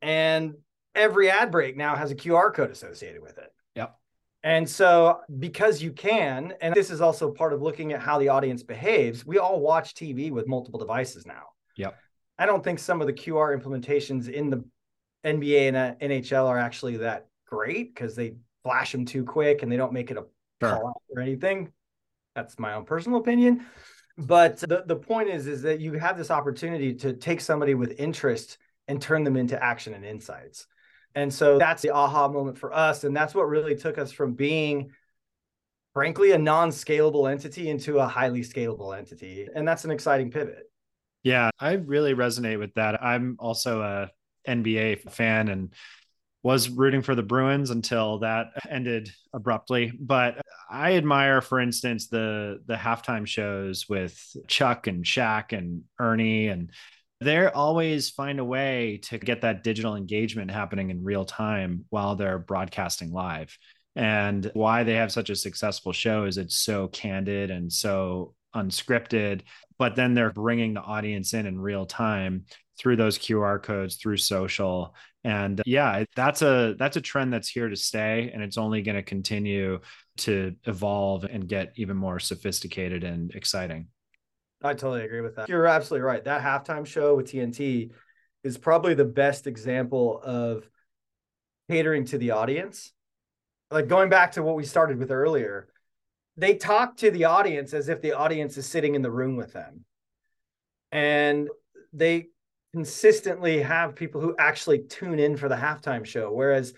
And 0.00 0.54
every 0.94 1.30
ad 1.30 1.50
break 1.50 1.76
now 1.76 1.94
has 1.94 2.10
a 2.10 2.14
QR 2.14 2.52
code 2.52 2.70
associated 2.70 3.22
with 3.22 3.38
it. 3.38 3.52
Yep. 3.74 3.96
And 4.42 4.68
so, 4.68 5.20
because 5.38 5.82
you 5.82 5.92
can, 5.92 6.54
and 6.60 6.74
this 6.74 6.90
is 6.90 7.00
also 7.00 7.30
part 7.30 7.52
of 7.52 7.60
looking 7.60 7.92
at 7.92 8.00
how 8.00 8.18
the 8.18 8.28
audience 8.28 8.62
behaves, 8.62 9.26
we 9.26 9.38
all 9.38 9.60
watch 9.60 9.94
TV 9.94 10.30
with 10.30 10.46
multiple 10.46 10.78
devices 10.78 11.26
now. 11.26 11.48
Yep. 11.76 11.96
I 12.38 12.46
don't 12.46 12.62
think 12.62 12.78
some 12.78 13.00
of 13.00 13.06
the 13.06 13.12
QR 13.12 13.60
implementations 13.60 14.28
in 14.28 14.50
the 14.50 14.64
NBA 15.24 15.68
and 15.68 15.76
uh, 15.76 15.94
NHL 16.00 16.46
are 16.46 16.58
actually 16.58 16.98
that 16.98 17.26
great 17.46 17.94
because 17.94 18.14
they 18.14 18.34
flash 18.62 18.92
them 18.92 19.04
too 19.04 19.24
quick 19.24 19.62
and 19.62 19.70
they 19.70 19.76
don't 19.76 19.92
make 19.92 20.10
it 20.10 20.16
a 20.16 20.24
sure. 20.62 20.70
call 20.70 20.88
out 20.88 21.02
or 21.14 21.20
anything. 21.20 21.72
That's 22.34 22.58
my 22.58 22.74
own 22.74 22.84
personal 22.84 23.18
opinion. 23.18 23.66
But 24.18 24.58
the, 24.58 24.84
the 24.86 24.96
point 24.96 25.28
is, 25.28 25.46
is 25.46 25.62
that 25.62 25.80
you 25.80 25.94
have 25.94 26.16
this 26.16 26.30
opportunity 26.30 26.94
to 26.94 27.12
take 27.12 27.40
somebody 27.40 27.74
with 27.74 27.98
interest 27.98 28.58
and 28.88 29.00
turn 29.00 29.24
them 29.24 29.36
into 29.36 29.62
action 29.62 29.94
and 29.94 30.04
insights. 30.04 30.66
And 31.14 31.32
so 31.32 31.58
that's 31.58 31.82
the 31.82 31.90
aha 31.90 32.28
moment 32.28 32.58
for 32.58 32.72
us. 32.72 33.04
And 33.04 33.16
that's 33.16 33.34
what 33.34 33.48
really 33.48 33.74
took 33.74 33.98
us 33.98 34.12
from 34.12 34.34
being, 34.34 34.92
frankly, 35.94 36.32
a 36.32 36.38
non 36.38 36.70
scalable 36.70 37.30
entity 37.30 37.68
into 37.68 37.98
a 37.98 38.06
highly 38.06 38.40
scalable 38.40 38.96
entity. 38.96 39.48
And 39.54 39.66
that's 39.66 39.84
an 39.84 39.90
exciting 39.90 40.30
pivot. 40.30 40.70
Yeah, 41.22 41.50
I 41.58 41.72
really 41.72 42.14
resonate 42.14 42.58
with 42.58 42.74
that. 42.74 43.02
I'm 43.02 43.36
also 43.38 43.80
a 43.80 44.10
NBA 44.48 45.10
fan 45.10 45.48
and 45.48 45.72
was 46.46 46.68
rooting 46.68 47.02
for 47.02 47.16
the 47.16 47.24
Bruins 47.24 47.70
until 47.70 48.20
that 48.20 48.52
ended 48.70 49.10
abruptly. 49.32 49.92
But 49.98 50.40
I 50.70 50.94
admire, 50.94 51.40
for 51.40 51.58
instance, 51.58 52.06
the 52.06 52.62
the 52.66 52.76
halftime 52.76 53.26
shows 53.26 53.88
with 53.88 54.16
Chuck 54.46 54.86
and 54.86 55.04
Shaq 55.04 55.52
and 55.52 55.82
Ernie 55.98 56.46
and 56.46 56.70
they 57.20 57.46
always 57.46 58.10
find 58.10 58.38
a 58.38 58.44
way 58.44 59.00
to 59.04 59.18
get 59.18 59.40
that 59.40 59.64
digital 59.64 59.96
engagement 59.96 60.52
happening 60.52 60.90
in 60.90 61.02
real 61.02 61.24
time 61.24 61.84
while 61.88 62.14
they're 62.14 62.38
broadcasting 62.38 63.10
live. 63.10 63.58
And 63.96 64.48
why 64.54 64.84
they 64.84 64.94
have 64.94 65.10
such 65.10 65.30
a 65.30 65.34
successful 65.34 65.92
show 65.92 66.26
is 66.26 66.38
it's 66.38 66.58
so 66.58 66.86
candid 66.86 67.50
and 67.50 67.72
so 67.72 68.34
unscripted, 68.54 69.40
but 69.78 69.96
then 69.96 70.14
they're 70.14 70.32
bringing 70.32 70.74
the 70.74 70.82
audience 70.82 71.34
in 71.34 71.46
in 71.46 71.58
real 71.58 71.86
time 71.86 72.44
through 72.78 72.96
those 72.96 73.18
QR 73.18 73.62
codes, 73.62 73.96
through 73.96 74.18
social. 74.18 74.94
And 75.26 75.58
uh, 75.58 75.64
yeah, 75.66 76.04
that's 76.14 76.40
a 76.40 76.76
that's 76.78 76.96
a 76.96 77.00
trend 77.00 77.32
that's 77.32 77.48
here 77.48 77.68
to 77.68 77.74
stay 77.74 78.30
and 78.32 78.44
it's 78.44 78.56
only 78.56 78.80
going 78.82 78.94
to 78.94 79.02
continue 79.02 79.80
to 80.18 80.54
evolve 80.64 81.24
and 81.24 81.48
get 81.48 81.72
even 81.74 81.96
more 81.96 82.20
sophisticated 82.20 83.02
and 83.02 83.34
exciting. 83.34 83.88
I 84.62 84.74
totally 84.74 85.04
agree 85.04 85.22
with 85.22 85.34
that. 85.34 85.48
You're 85.48 85.66
absolutely 85.66 86.06
right. 86.06 86.22
That 86.22 86.42
halftime 86.42 86.86
show 86.86 87.16
with 87.16 87.26
TNT 87.26 87.90
is 88.44 88.56
probably 88.56 88.94
the 88.94 89.04
best 89.04 89.48
example 89.48 90.20
of 90.22 90.70
catering 91.68 92.04
to 92.06 92.18
the 92.18 92.30
audience. 92.30 92.92
Like 93.72 93.88
going 93.88 94.08
back 94.08 94.32
to 94.32 94.44
what 94.44 94.54
we 94.54 94.64
started 94.64 94.96
with 94.96 95.10
earlier, 95.10 95.66
they 96.36 96.54
talk 96.54 96.98
to 96.98 97.10
the 97.10 97.24
audience 97.24 97.74
as 97.74 97.88
if 97.88 98.00
the 98.00 98.12
audience 98.12 98.56
is 98.56 98.66
sitting 98.66 98.94
in 98.94 99.02
the 99.02 99.10
room 99.10 99.34
with 99.34 99.52
them. 99.52 99.84
And 100.92 101.48
they 101.92 102.28
consistently 102.76 103.62
have 103.62 103.94
people 103.94 104.20
who 104.20 104.36
actually 104.38 104.80
tune 104.80 105.18
in 105.18 105.34
for 105.34 105.48
the 105.48 105.54
halftime 105.54 106.04
show. 106.04 106.30
Whereas 106.30 106.74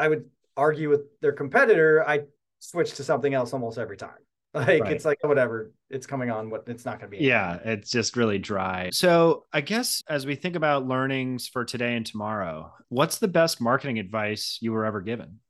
I 0.00 0.08
would 0.08 0.24
argue 0.56 0.88
with 0.88 1.02
their 1.20 1.30
competitor, 1.30 2.04
I 2.04 2.22
switch 2.58 2.94
to 2.94 3.04
something 3.04 3.32
else 3.32 3.52
almost 3.52 3.78
every 3.78 3.96
time. 3.96 4.10
Like 4.54 4.84
right. 4.84 4.92
it's 4.92 5.04
like 5.04 5.18
whatever, 5.22 5.70
it's 5.90 6.06
coming 6.06 6.30
on. 6.30 6.48
What 6.48 6.64
it's 6.66 6.86
not 6.86 6.98
going 6.98 7.12
to 7.12 7.18
be. 7.18 7.22
Yeah, 7.22 7.58
it's 7.62 7.90
just 7.90 8.16
really 8.16 8.38
dry. 8.38 8.88
So 8.90 9.44
I 9.52 9.60
guess 9.60 10.02
as 10.08 10.24
we 10.24 10.34
think 10.34 10.56
about 10.56 10.88
learnings 10.88 11.46
for 11.46 11.66
today 11.66 11.94
and 11.94 12.06
tomorrow, 12.06 12.72
what's 12.88 13.18
the 13.18 13.28
best 13.28 13.60
marketing 13.60 13.98
advice 13.98 14.56
you 14.62 14.72
were 14.72 14.86
ever 14.86 15.02
given? 15.02 15.40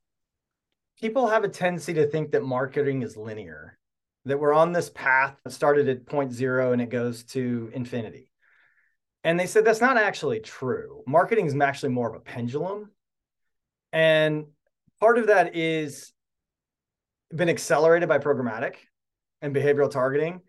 People 0.99 1.27
have 1.27 1.45
a 1.45 1.47
tendency 1.47 1.93
to 1.93 2.05
think 2.05 2.31
that 2.31 2.43
marketing 2.43 3.01
is 3.01 3.15
linear, 3.15 3.77
that 4.25 4.41
we're 4.41 4.53
on 4.53 4.73
this 4.73 4.89
path 4.89 5.37
that 5.45 5.51
started 5.51 5.87
at 5.87 6.05
point 6.05 6.33
zero 6.33 6.73
and 6.73 6.81
it 6.81 6.89
goes 6.89 7.23
to 7.23 7.71
infinity. 7.73 8.27
And 9.27 9.37
they 9.37 9.45
said 9.45 9.65
that's 9.65 9.81
not 9.81 9.97
actually 9.97 10.39
true. 10.39 11.03
Marketing 11.05 11.47
is 11.47 11.55
actually 11.59 11.89
more 11.89 12.07
of 12.07 12.15
a 12.15 12.21
pendulum. 12.21 12.89
And 13.91 14.45
part 15.01 15.17
of 15.17 15.27
that 15.27 15.53
is 15.53 16.13
been 17.35 17.49
accelerated 17.49 18.07
by 18.07 18.19
programmatic 18.19 18.75
and 19.41 19.53
behavioral 19.53 19.91
targeting, 19.91 20.39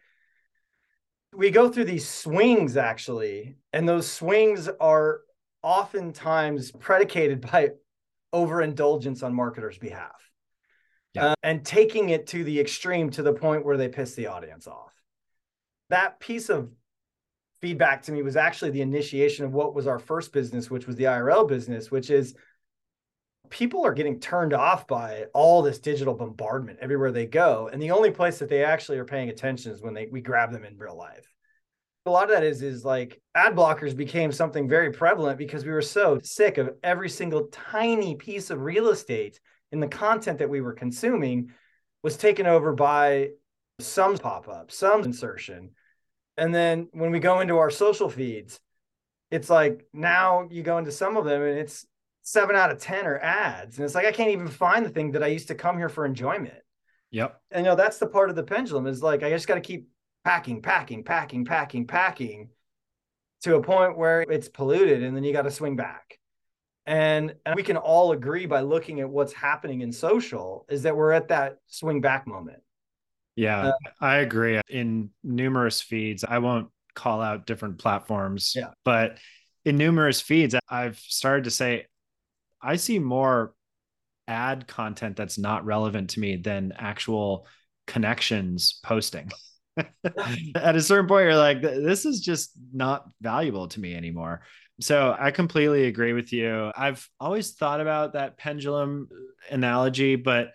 we 1.35 1.51
go 1.51 1.69
through 1.69 1.87
these 1.87 2.07
swings 2.07 2.77
actually, 2.77 3.57
and 3.73 3.89
those 3.89 4.09
swings 4.09 4.69
are 4.81 5.23
oftentimes 5.65 6.71
predicated 6.71 7.41
by 7.41 7.71
overindulgence 8.33 9.25
on 9.25 9.35
marketers' 9.35 9.79
behalf. 9.79 10.31
Yeah. 11.15 11.31
Uh, 11.31 11.35
and 11.43 11.65
taking 11.65 12.11
it 12.11 12.29
to 12.29 12.45
the 12.45 12.61
extreme 12.61 13.11
to 13.11 13.25
the 13.25 13.33
point 13.33 13.65
where 13.65 13.77
they 13.77 13.89
piss 13.89 14.15
the 14.15 14.29
audience 14.29 14.69
off. 14.69 14.93
That 15.91 16.21
piece 16.21 16.49
of 16.49 16.71
feedback 17.61 18.03
to 18.03 18.13
me 18.13 18.23
was 18.23 18.37
actually 18.37 18.71
the 18.71 18.83
initiation 18.83 19.45
of 19.45 19.53
what 19.53 19.75
was 19.75 19.87
our 19.87 19.99
first 19.99 20.33
business, 20.33 20.71
which 20.71 20.87
was 20.87 20.97
the 20.97 21.05
IRL 21.05 21.47
business, 21.49 21.91
which 21.91 22.11
is 22.11 22.35
people 23.51 23.85
are 23.85 23.95
getting 23.95 24.21
turned 24.21 24.53
off 24.53 24.87
by 24.87 25.25
all 25.35 25.63
this 25.63 25.79
digital 25.79 26.15
bombardment 26.15 26.79
everywhere 26.81 27.13
they 27.13 27.27
go. 27.27 27.69
And 27.73 27.81
the 27.81 27.91
only 27.91 28.11
place 28.11 28.39
that 28.39 28.49
they 28.49 28.65
actually 28.65 28.99
are 28.99 29.05
paying 29.05 29.29
attention 29.29 29.73
is 29.73 29.83
when 29.83 29.95
they 29.95 30.07
we 30.11 30.21
grab 30.21 30.53
them 30.53 30.65
in 30.65 30.77
real 30.77 30.97
life. 30.97 31.27
A 32.07 32.11
lot 32.11 32.25
of 32.25 32.31
that 32.31 32.45
is 32.45 32.63
is 32.63 32.85
like 32.85 33.21
ad 33.35 33.55
blockers 33.55 33.97
became 33.97 34.33
something 34.33 34.69
very 34.69 34.93
prevalent 34.93 35.39
because 35.39 35.65
we 35.65 35.73
were 35.73 35.83
so 35.83 36.19
sick 36.23 36.59
of 36.59 36.71
every 36.83 37.09
single 37.09 37.49
tiny 37.49 38.15
piece 38.17 38.51
of 38.51 38.63
real 38.63 38.89
estate 38.89 39.41
in 39.73 39.81
the 39.81 39.89
content 39.89 40.39
that 40.39 40.49
we 40.49 40.61
were 40.61 40.73
consuming 40.73 41.51
was 42.03 42.17
taken 42.17 42.47
over 42.47 42.73
by 42.73 43.29
some 43.81 44.17
pop-up 44.17 44.73
some 44.73 45.05
insertion 45.05 45.71
and 46.39 46.55
then 46.55 46.89
when 46.93 47.11
we 47.11 47.19
go 47.19 47.41
into 47.41 47.59
our 47.59 47.71
social 47.71 48.09
feeds 48.09 48.59
it's 49.31 49.51
like 49.51 49.87
now 49.93 50.49
you 50.51 50.63
go 50.63 50.79
into 50.79 50.93
some 50.93 51.17
of 51.17 51.25
them 51.25 51.43
and 51.43 51.59
it's 51.59 51.87
seven 52.23 52.57
out 52.57 52.71
of 52.71 52.79
10 52.79 53.07
are 53.07 53.19
ads. 53.19 53.77
And 53.77 53.85
it's 53.85 53.95
like, 53.95 54.07
I 54.07 54.13
can't 54.13 54.31
even 54.31 54.49
find 54.49 54.85
the 54.85 54.91
thing 54.91 55.13
that 55.13 55.23
I 55.23 55.29
used 55.29 55.49
to 55.49 55.55
come 55.55 55.79
here 55.79 55.89
for 55.89 56.05
enjoyment. 56.05 56.61
Yep. 57.11 57.41
And, 57.51 57.65
you 57.65 57.71
know, 57.71 57.77
that's 57.77 57.99
the 57.99 58.07
part 58.07 58.29
of 58.29 58.37
the 58.37 58.43
pendulum 58.43 58.87
is 58.87 59.03
like, 59.03 59.23
I 59.23 59.31
just 59.31 59.49
got 59.49 59.55
to 59.55 59.61
keep 59.61 59.89
packing, 60.25 60.61
packing, 60.61 61.05
packing, 61.05 61.45
packing, 61.47 61.87
packing 61.87 62.51
to 63.43 63.57
a 63.57 63.63
point 63.63 63.97
where 63.97 64.23
it's 64.23 64.49
polluted 64.49 65.03
and 65.03 65.17
then 65.17 65.25
you 65.25 65.33
got 65.33 65.43
to 65.43 65.51
swing 65.51 65.77
back. 65.77 66.19
And, 66.85 67.35
and 67.47 67.55
we 67.55 67.63
can 67.63 67.77
all 67.77 68.13
agree 68.13 68.47
by 68.47 68.61
looking 68.61 69.01
at 69.01 69.09
what's 69.09 69.33
happening 69.33 69.83
in 69.83 69.93
social 69.93 70.67
is 70.69 70.83
that 70.83 70.97
we're 70.97 71.13
at 71.13 71.29
that 71.29 71.59
swing 71.67 72.01
back 72.01 72.27
moment. 72.27 72.63
Yeah, 73.39 73.69
uh, 73.69 73.73
I 74.01 74.17
agree. 74.17 74.61
In 74.69 75.11
numerous 75.23 75.81
feeds, 75.81 76.25
I 76.25 76.39
won't 76.39 76.71
call 76.95 77.23
out 77.23 77.47
different 77.47 77.79
platforms, 77.79 78.55
yeah. 78.57 78.71
but 78.85 79.19
in 79.65 79.77
numerous 79.77 80.21
feeds, 80.21 80.57
I've 80.69 80.99
started 80.99 81.45
to 81.45 81.53
say, 81.53 81.87
I 82.61 82.77
see 82.77 82.99
more 82.99 83.55
ad 84.27 84.67
content 84.67 85.17
that's 85.17 85.39
not 85.39 85.65
relevant 85.65 86.11
to 86.11 86.21
me 86.21 86.35
than 86.35 86.73
actual 86.77 87.47
connections 87.87 88.81
posting. 88.83 89.31
At 89.77 90.75
a 90.75 90.83
certain 90.83 91.07
point, 91.07 91.27
you're 91.27 91.37
like, 91.37 91.63
this 91.63 92.07
is 92.07 92.21
just 92.21 92.51
not 92.73 93.05
valuable 93.21 93.69
to 93.69 93.79
me 93.79 93.95
anymore. 93.95 94.43
So 94.81 95.15
I 95.17 95.31
completely 95.31 95.87
agree 95.87 96.13
with 96.13 96.33
you. 96.33 96.73
I've 96.77 97.09
always 97.21 97.53
thought 97.53 97.81
about 97.81 98.15
that 98.15 98.37
pendulum 98.37 99.09
analogy, 99.49 100.17
but 100.17 100.55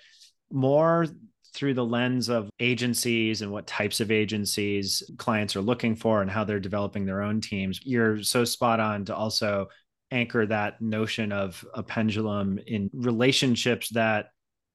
more 0.52 1.08
through 1.54 1.74
the 1.74 1.86
lens 1.86 2.30
of 2.30 2.50
agencies 2.60 3.42
and 3.42 3.52
what 3.52 3.68
types 3.68 4.00
of 4.00 4.12
agencies 4.12 5.04
clients 5.18 5.56
are 5.56 5.62
looking 5.62 5.96
for 5.96 6.22
and 6.22 6.32
how 6.32 6.44
they're 6.44 6.60
developing 6.60 7.06
their 7.06 7.22
own 7.22 7.42
teams. 7.42 7.80
You're 7.84 8.24
so 8.24 8.44
spot 8.46 8.80
on 8.80 9.06
to 9.06 9.16
also 9.16 9.68
anchor 10.12 10.46
that 10.46 10.82
notion 10.82 11.32
of 11.32 11.64
a 11.74 11.84
pendulum 11.84 12.60
in 12.68 12.90
relationships 12.94 13.90
that 13.90 14.28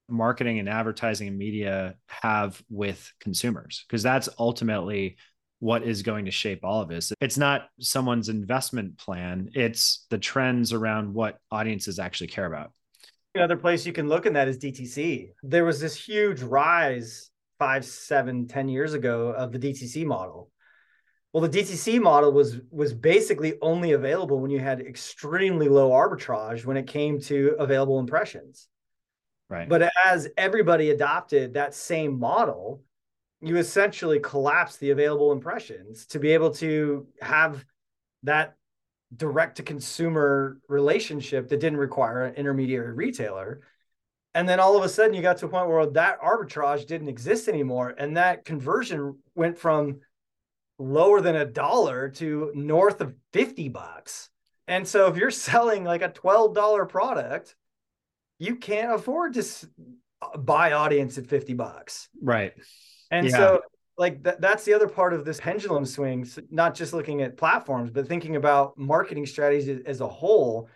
marketing 0.09 0.59
and 0.59 0.69
advertising 0.69 1.29
and 1.29 1.39
media 1.39 1.95
have 2.07 2.63
with 2.71 3.13
consumers 3.21 3.85
because 3.87 4.03
that's 4.03 4.29
ultimately 4.39 5.17
what 5.61 5.83
is 5.83 6.03
going 6.03 6.25
to 6.25 6.31
shape 6.31 6.65
all 6.65 6.81
of 6.81 6.89
this. 6.89 7.13
It's 7.21 7.37
not 7.37 7.69
someone's 7.81 8.29
investment 8.29 8.97
plan. 8.97 9.51
It's 9.55 10.07
the 10.09 10.19
trends 10.19 10.73
around 10.73 11.13
what 11.13 11.39
audiences 11.51 11.99
actually 11.99 12.29
care 12.29 12.47
about 12.47 12.73
another 13.39 13.57
place 13.57 13.87
you 13.87 13.93
can 13.93 14.09
look 14.09 14.27
in 14.27 14.33
that 14.35 14.49
is 14.49 14.59
dtc 14.59 15.31
there 15.43 15.65
was 15.65 15.81
this 15.81 15.97
huge 15.97 16.43
rise 16.43 17.31
five 17.59 17.85
seven 17.85 18.47
ten 18.47 18.69
years 18.69 18.95
ago 18.95 19.29
of 19.29 19.53
the 19.53 19.59
dtc 19.59 20.05
model 20.05 20.51
well, 21.33 21.47
the 21.47 21.59
DTC 21.59 22.01
model 22.01 22.33
was 22.33 22.59
was 22.71 22.95
basically 22.95 23.55
only 23.61 23.93
available 23.93 24.41
when 24.41 24.51
you 24.51 24.61
had 24.61 24.81
extremely 24.81 25.69
low 25.69 25.91
arbitrage 25.91 26.65
when 26.65 26.77
it 26.77 26.87
came 26.87 27.21
to 27.23 27.55
available 27.59 28.01
impressions. 28.01 28.67
Right. 29.51 29.69
But 29.69 29.93
as 30.07 30.29
everybody 30.37 30.91
adopted 30.91 31.55
that 31.55 31.75
same 31.75 32.19
model, 32.19 32.83
you 33.41 33.57
essentially 33.57 34.21
collapse 34.21 34.77
the 34.77 34.91
available 34.91 35.33
impressions 35.33 36.07
to 36.07 36.19
be 36.19 36.33
able 36.33 36.53
to 36.55 37.07
have 37.21 37.65
that 38.23 38.57
direct 39.17 39.57
to 39.57 39.63
consumer 39.63 40.59
relationship 40.69 41.49
that 41.49 41.61
didn't 41.61 41.79
require 41.79 42.25
an 42.25 42.35
intermediary 42.35 42.93
retailer. 42.93 43.61
And 44.35 44.49
then 44.49 44.61
all 44.61 44.77
of 44.77 44.85
a 44.85 44.89
sudden 44.89 45.15
you 45.15 45.23
got 45.23 45.39
to 45.39 45.47
a 45.47 45.49
point 45.49 45.69
where 45.69 45.87
that 45.87 46.21
arbitrage 46.21 46.87
didn't 46.87 47.09
exist 47.09 47.49
anymore. 47.49 47.95
And 47.97 48.17
that 48.17 48.45
conversion 48.45 49.19
went 49.35 49.59
from 49.59 50.01
lower 50.79 51.21
than 51.21 51.37
a 51.37 51.45
dollar 51.45 52.09
to 52.09 52.53
north 52.55 53.01
of 53.01 53.15
50 53.33 53.69
bucks. 53.71 54.29
And 54.67 54.87
so 54.87 55.09
if 55.09 55.17
you're 55.17 55.31
selling 55.33 55.85
like 55.85 56.03
a 56.03 56.11
$12 56.11 56.89
product, 56.89 57.57
you 58.39 58.57
can't 58.57 58.95
afford 58.95 59.35
to 59.35 59.45
uh, 60.23 60.37
buy 60.37 60.73
audience 60.73 61.19
at 61.19 61.27
50 61.27 61.55
bucks. 61.55 62.09
Right. 62.23 62.53
And 63.11 63.29
yeah. 63.29 63.37
so 63.37 63.61
like 63.99 64.23
th- 64.23 64.37
that's 64.39 64.65
the 64.65 64.73
other 64.73 64.89
part 64.89 65.13
of 65.13 65.25
this 65.25 65.41
pendulum 65.41 65.85
swing, 65.85 66.27
not 66.51 66.75
just 66.75 66.93
looking 66.93 67.21
at 67.21 67.37
platforms, 67.37 67.91
but 67.91 68.07
thinking 68.07 68.37
about 68.37 68.79
marketing 68.79 69.27
strategies 69.27 69.83
as 69.85 70.01
a 70.01 70.09
whole. 70.09 70.69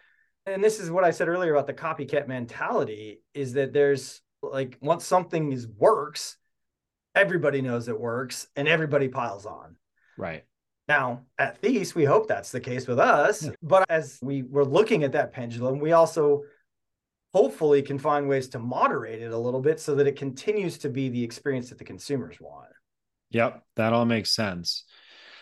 And 0.45 0.63
this 0.63 0.81
is 0.81 0.91
what 0.91 1.05
I 1.05 1.13
said 1.13 1.29
earlier 1.29 1.55
about 1.55 1.69
the 1.69 1.73
copycat 1.73 2.27
mentality 2.27 3.23
is 3.33 3.53
that 3.53 3.73
there's 3.73 4.21
like 4.43 4.77
once 4.83 5.07
something 5.07 5.53
is 5.53 5.69
works, 5.69 6.37
everybody 7.15 7.63
knows 7.63 7.87
it 7.89 7.99
works 7.99 8.49
and 8.57 8.67
everybody 8.67 9.07
piles 9.07 9.47
on. 9.47 9.77
Right. 10.19 10.45
Now, 10.89 11.23
at 11.39 11.63
Thece, 11.63 11.95
we 11.95 12.05
hope 12.05 12.27
that's 12.27 12.51
the 12.51 12.61
case 12.61 12.89
with 12.89 12.99
us. 12.99 13.45
Yeah. 13.45 13.53
But 13.63 13.87
as 13.89 14.19
we 14.21 14.43
were 14.43 14.65
looking 14.65 15.05
at 15.05 15.13
that 15.13 15.33
pendulum, 15.33 15.79
we 15.79 15.93
also 15.93 16.43
hopefully 17.33 17.83
can 17.83 17.99
find 17.99 18.29
ways 18.29 18.49
to 18.49 18.59
moderate 18.59 19.23
it 19.23 19.31
a 19.31 19.39
little 19.39 19.61
bit 19.61 19.79
so 19.79 19.95
that 19.95 20.09
it 20.09 20.17
continues 20.17 20.77
to 20.79 20.89
be 20.89 21.09
the 21.09 21.23
experience 21.23 21.69
that 21.69 21.79
the 21.79 21.85
consumers 21.85 22.41
want. 22.41 22.69
Yep, 23.33 23.63
that 23.77 23.93
all 23.93 24.05
makes 24.05 24.35
sense. 24.35 24.85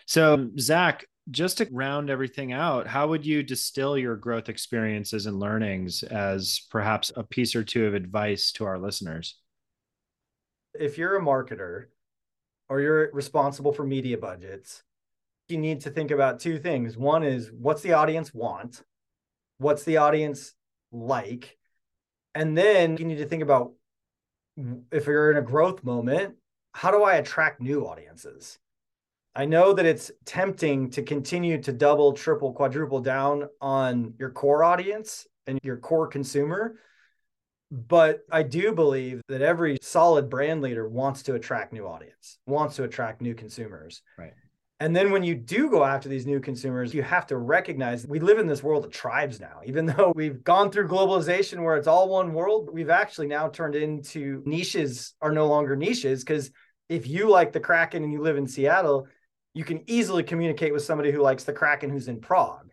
So, 0.07 0.51
Zach, 0.59 1.07
just 1.31 1.59
to 1.59 1.69
round 1.71 2.11
everything 2.11 2.53
out, 2.53 2.87
how 2.87 3.09
would 3.09 3.25
you 3.25 3.43
distill 3.43 3.97
your 3.97 4.17
growth 4.17 4.49
experiences 4.49 5.27
and 5.27 5.39
learnings 5.39 6.03
as 6.03 6.67
perhaps 6.71 7.13
a 7.15 7.23
piece 7.23 7.55
or 7.55 7.63
two 7.63 7.87
of 7.87 7.95
advice 7.95 8.53
to 8.53 8.65
our 8.65 8.79
listeners? 8.79 9.39
If 10.75 10.99
you're 10.99 11.17
a 11.17 11.23
marketer 11.23 11.87
or 12.69 12.81
you're 12.81 13.11
responsible 13.13 13.73
for 13.73 13.85
media 13.85 14.19
budgets, 14.19 14.83
you 15.49 15.59
need 15.59 15.81
to 15.83 15.91
think 15.91 16.11
about 16.11 16.41
two 16.41 16.59
things. 16.59 16.97
One 16.97 17.23
is 17.23 17.51
what's 17.53 17.83
the 17.83 17.93
audience 17.93 18.33
want? 18.33 18.83
What's 19.59 19.85
the 19.85 19.99
audience 19.99 20.55
like? 20.93 21.59
And 22.35 22.57
then 22.57 22.97
you 22.97 23.05
need 23.05 23.19
to 23.19 23.27
think 23.27 23.43
about 23.43 23.73
if 24.93 25.07
you're 25.07 25.31
in 25.31 25.37
a 25.37 25.43
growth 25.43 25.83
moment, 25.85 26.37
how 26.73 26.91
do 26.91 27.03
I 27.03 27.17
attract 27.17 27.61
new 27.61 27.87
audiences? 27.87 28.59
I 29.35 29.45
know 29.45 29.73
that 29.73 29.87
it's 29.87 30.11
tempting 30.25 30.91
to 30.91 31.03
continue 31.03 31.61
to 31.63 31.73
double, 31.73 32.13
triple, 32.13 32.53
quadruple 32.53 33.01
down 33.01 33.49
on 33.61 34.15
your 34.19 34.31
core 34.31 34.65
audience 34.65 35.27
and 35.47 35.61
your 35.63 35.77
core 35.77 36.09
consumer. 36.09 36.77
But 37.71 38.21
I 38.33 38.43
do 38.43 38.73
believe 38.73 39.23
that 39.29 39.43
every 39.43 39.79
solid 39.81 40.29
brand 40.29 40.61
leader 40.61 40.89
wants 40.89 41.23
to 41.25 41.35
attract 41.35 41.73
new 41.73 41.87
audience, 41.87 42.39
wants 42.45 42.75
to 42.77 42.85
attract 42.85 43.21
new 43.21 43.35
consumers. 43.35 44.03
Right. 44.19 44.33
And 44.81 44.97
then 44.97 45.13
when 45.13 45.23
you 45.23 45.35
do 45.35 45.69
go 45.69 45.85
after 45.85 46.09
these 46.09 46.25
new 46.25 46.41
consumers, 46.41 46.95
you 46.95 47.03
have 47.03 47.27
to 47.27 47.37
recognize 47.37 48.07
we 48.07 48.19
live 48.19 48.39
in 48.39 48.47
this 48.47 48.63
world 48.63 48.87
of 48.87 48.91
tribes 48.91 49.39
now. 49.39 49.61
Even 49.67 49.85
though 49.85 50.13
we've 50.17 50.43
gone 50.43 50.71
through 50.71 50.89
globalization 50.89 51.63
where 51.63 51.77
it's 51.77 51.87
all 51.87 52.09
one 52.09 52.33
world, 52.33 52.71
we've 52.73 52.91
actually 52.91 53.27
now 53.27 53.49
turned 53.49 53.75
into 53.75 54.43
niches 54.47 55.15
are 55.21 55.33
no 55.33 55.47
longer 55.47 55.77
niches 55.77 56.25
because 56.25 56.51
if 56.89 57.07
you 57.07 57.29
like 57.29 57.53
the 57.53 57.61
Kraken 57.61 58.03
and 58.03 58.13
you 58.13 58.23
live 58.23 58.39
in 58.39 58.47
Seattle, 58.47 59.07
you 59.53 59.65
can 59.65 59.83
easily 59.87 60.23
communicate 60.23 60.73
with 60.73 60.83
somebody 60.83 61.13
who 61.13 61.21
likes 61.21 61.45
the 61.45 61.53
Kraken 61.53 61.91
who's 61.91 62.09
in 62.09 62.21
Prague. 62.21 62.73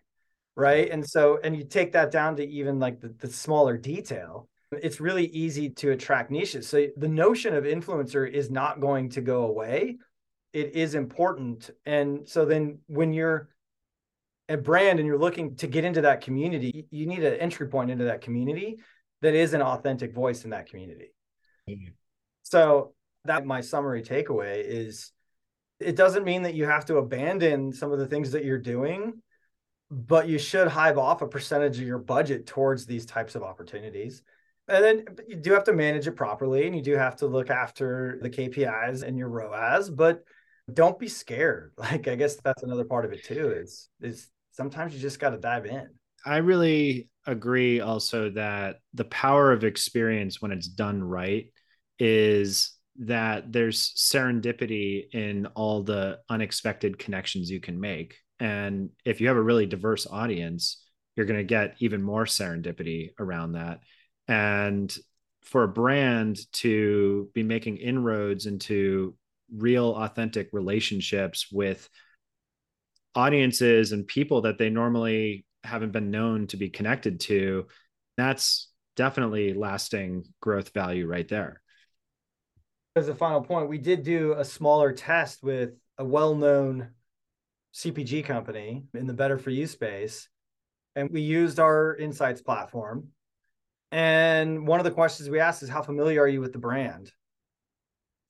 Right. 0.56 0.90
And 0.90 1.08
so, 1.08 1.40
and 1.44 1.56
you 1.56 1.66
take 1.66 1.92
that 1.92 2.10
down 2.10 2.38
to 2.38 2.48
even 2.48 2.80
like 2.80 3.00
the, 3.00 3.10
the 3.10 3.32
smaller 3.32 3.78
detail, 3.78 4.48
it's 4.72 5.00
really 5.00 5.26
easy 5.28 5.70
to 5.70 5.92
attract 5.92 6.32
niches. 6.32 6.68
So 6.68 6.88
the 6.98 7.08
notion 7.08 7.54
of 7.54 7.66
influencer 7.66 8.28
is 8.30 8.50
not 8.50 8.80
going 8.80 9.10
to 9.10 9.22
go 9.22 9.44
away 9.44 9.98
it 10.58 10.76
is 10.76 10.96
important. 10.96 11.70
And 11.86 12.28
so 12.28 12.44
then 12.44 12.80
when 12.88 13.14
you're 13.14 13.50
a 14.50 14.58
brand 14.58 14.98
and 15.00 15.06
you're 15.06 15.20
looking 15.20 15.56
to 15.58 15.68
get 15.68 15.86
into 15.86 16.02
that 16.02 16.22
community, 16.22 16.88
you 16.90 17.06
need 17.06 17.24
an 17.24 17.36
entry 17.36 17.68
point 17.68 17.92
into 17.92 18.06
that 18.06 18.22
community 18.22 18.80
that 19.22 19.36
is 19.36 19.54
an 19.54 19.62
authentic 19.62 20.16
voice 20.16 20.46
in 20.46 20.50
that 20.50 20.68
community. 20.68 21.14
Mm-hmm. 21.70 21.92
So 22.42 22.96
that 23.26 23.46
my 23.46 23.62
summary 23.62 24.02
takeaway 24.02 24.64
is 24.66 25.12
it 25.80 25.96
doesn't 25.96 26.26
mean 26.26 26.42
that 26.42 26.56
you 26.56 26.66
have 26.66 26.86
to 26.86 26.98
abandon 26.98 27.72
some 27.72 27.92
of 27.92 28.00
the 28.00 28.08
things 28.08 28.32
that 28.32 28.44
you're 28.44 28.58
doing, 28.58 29.22
but 29.92 30.28
you 30.28 30.40
should 30.40 30.68
hive 30.68 30.98
off 30.98 31.22
a 31.22 31.28
percentage 31.28 31.78
of 31.78 31.86
your 31.86 32.00
budget 32.00 32.48
towards 32.48 32.88
these 32.88 33.06
types 33.06 33.36
of 33.36 33.44
opportunities. 33.44 34.24
And 34.68 34.84
then 34.84 35.06
you 35.28 35.36
do 35.36 35.54
have 35.54 35.66
to 35.66 35.74
manage 35.74 36.08
it 36.08 36.14
properly 36.14 36.66
and 36.66 36.76
you 36.76 36.82
do 36.82 36.96
have 36.96 37.18
to 37.18 37.28
look 37.28 37.52
after 37.52 38.18
the 38.24 38.30
KPIs 38.30 39.04
and 39.04 39.20
your 39.20 39.30
ROAS, 39.30 39.92
but 39.92 40.24
don't 40.72 41.00
be 41.00 41.08
scared. 41.08 41.74
Like 41.78 42.08
I 42.08 42.16
guess 42.16 42.36
that's 42.36 42.64
another 42.64 42.86
part 42.86 43.06
of 43.06 43.14
it 43.14 43.24
too. 43.24 43.52
Is 43.52 43.90
is 44.02 44.28
sometimes 44.52 44.94
you 44.94 45.00
just 45.00 45.20
got 45.20 45.32
to 45.32 45.38
dive 45.38 45.66
in. 45.66 45.88
I 46.26 46.38
really 46.38 47.10
agree 47.26 47.80
also 47.80 48.30
that 48.32 48.78
the 48.94 49.06
power 49.06 49.52
of 49.52 49.64
experience 49.64 50.42
when 50.42 50.52
it's 50.52 50.68
done 50.68 51.04
right 51.04 51.52
is 52.00 52.74
that 53.00 53.52
there's 53.52 53.94
serendipity 53.94 55.14
in 55.14 55.46
all 55.48 55.84
the 55.84 56.20
unexpected 56.30 56.98
connections 56.98 57.50
you 57.50 57.60
can 57.60 57.80
make. 57.80 58.16
And 58.40 58.90
if 59.06 59.22
you 59.22 59.28
have 59.28 59.38
a 59.38 59.42
really 59.42 59.66
diverse 59.66 60.08
audience, 60.08 60.84
you're 61.16 61.26
going 61.26 61.40
to 61.40 61.44
get 61.44 61.76
even 61.80 62.02
more 62.02 62.26
serendipity 62.26 63.12
around 63.20 63.54
that. 63.54 63.80
And 64.28 64.96
for 65.44 65.64
a 65.64 65.68
brand 65.68 66.40
to 66.54 67.30
be 67.34 67.44
making 67.44 67.78
inroads 67.78 68.46
into 68.46 69.16
real 69.56 69.96
authentic 69.96 70.50
relationships 70.52 71.48
with 71.52 71.90
audiences 73.16 73.92
and 73.92 74.06
people 74.06 74.42
that 74.42 74.58
they 74.58 74.70
normally 74.70 75.46
haven't 75.64 75.92
been 75.92 76.12
known 76.12 76.48
to 76.48 76.58
be 76.58 76.70
connected 76.70 77.20
to 77.20 77.66
that's 78.16 78.70
definitely 78.96 79.54
lasting 79.54 80.24
growth 80.42 80.74
value 80.74 81.06
right 81.06 81.28
there. 81.28 81.62
As 82.96 83.10
a 83.10 83.16
final 83.16 83.42
point 83.42 83.70
we 83.70 83.78
did 83.78 84.04
do 84.04 84.34
a 84.34 84.46
smaller 84.46 84.92
test 84.92 85.44
with 85.44 85.72
a 85.98 86.06
well-known 86.06 86.90
cpg 87.74 88.26
company 88.26 88.86
in 88.94 89.08
the 89.08 89.14
better 89.14 89.38
for 89.38 89.50
you 89.50 89.68
space 89.68 90.30
and 90.96 91.10
we 91.12 91.22
used 91.22 91.60
our 91.60 91.96
insights 91.96 92.42
platform. 92.42 93.10
And 93.92 94.68
one 94.68 94.80
of 94.80 94.84
the 94.84 94.92
questions 94.92 95.30
we 95.30 95.40
asked 95.40 95.64
is 95.64 95.70
how 95.70 95.82
familiar 95.82 96.22
are 96.22 96.28
you 96.28 96.42
with 96.42 96.54
the 96.54 96.60
brand 96.60 97.12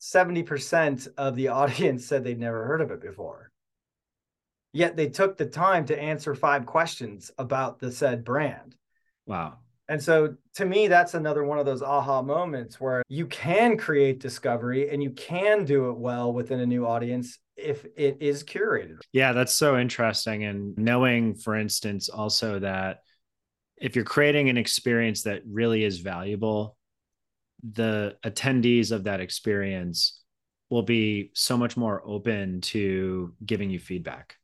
70% 0.01 1.07
of 1.17 1.35
the 1.35 1.47
audience 1.49 2.05
said 2.05 2.23
they'd 2.23 2.39
never 2.39 2.65
heard 2.65 2.81
of 2.81 2.91
it 2.91 3.01
before. 3.01 3.51
Yet 4.73 4.95
they 4.95 5.09
took 5.09 5.37
the 5.37 5.45
time 5.45 5.85
to 5.87 5.99
answer 5.99 6.35
five 6.35 6.65
questions 6.65 7.31
about 7.37 7.79
the 7.79 7.91
said 7.91 8.23
brand. 8.23 8.75
Wow. 9.25 9.57
And 9.89 10.03
so 10.03 10.35
to 10.55 10.65
me, 10.65 10.87
that's 10.87 11.13
another 11.13 11.43
one 11.43 11.59
of 11.59 11.65
those 11.65 11.81
aha 11.81 12.21
moments 12.21 12.79
where 12.79 13.03
you 13.07 13.25
can 13.25 13.77
create 13.77 14.19
discovery 14.19 14.89
and 14.89 15.01
you 15.01 15.11
can 15.11 15.65
do 15.65 15.89
it 15.89 15.97
well 15.97 16.33
within 16.33 16.59
a 16.59 16.65
new 16.65 16.85
audience 16.85 17.39
if 17.55 17.85
it 17.95 18.17
is 18.19 18.43
curated. 18.43 18.99
Yeah, 19.13 19.33
that's 19.33 19.53
so 19.53 19.77
interesting. 19.77 20.43
And 20.43 20.77
knowing, 20.77 21.35
for 21.35 21.55
instance, 21.55 22.09
also 22.09 22.59
that 22.59 22.99
if 23.77 23.95
you're 23.95 24.05
creating 24.05 24.49
an 24.49 24.57
experience 24.57 25.23
that 25.23 25.41
really 25.47 25.83
is 25.83 25.99
valuable 25.99 26.76
the 27.73 28.15
attendees 28.25 28.91
of 28.91 29.05
that 29.05 29.19
experience 29.19 30.21
will 30.69 30.83
be 30.83 31.31
so 31.33 31.57
much 31.57 31.77
more 31.77 32.01
open 32.05 32.61
to 32.61 33.33
giving 33.45 33.69
you 33.69 33.79
feedback, 33.79 34.35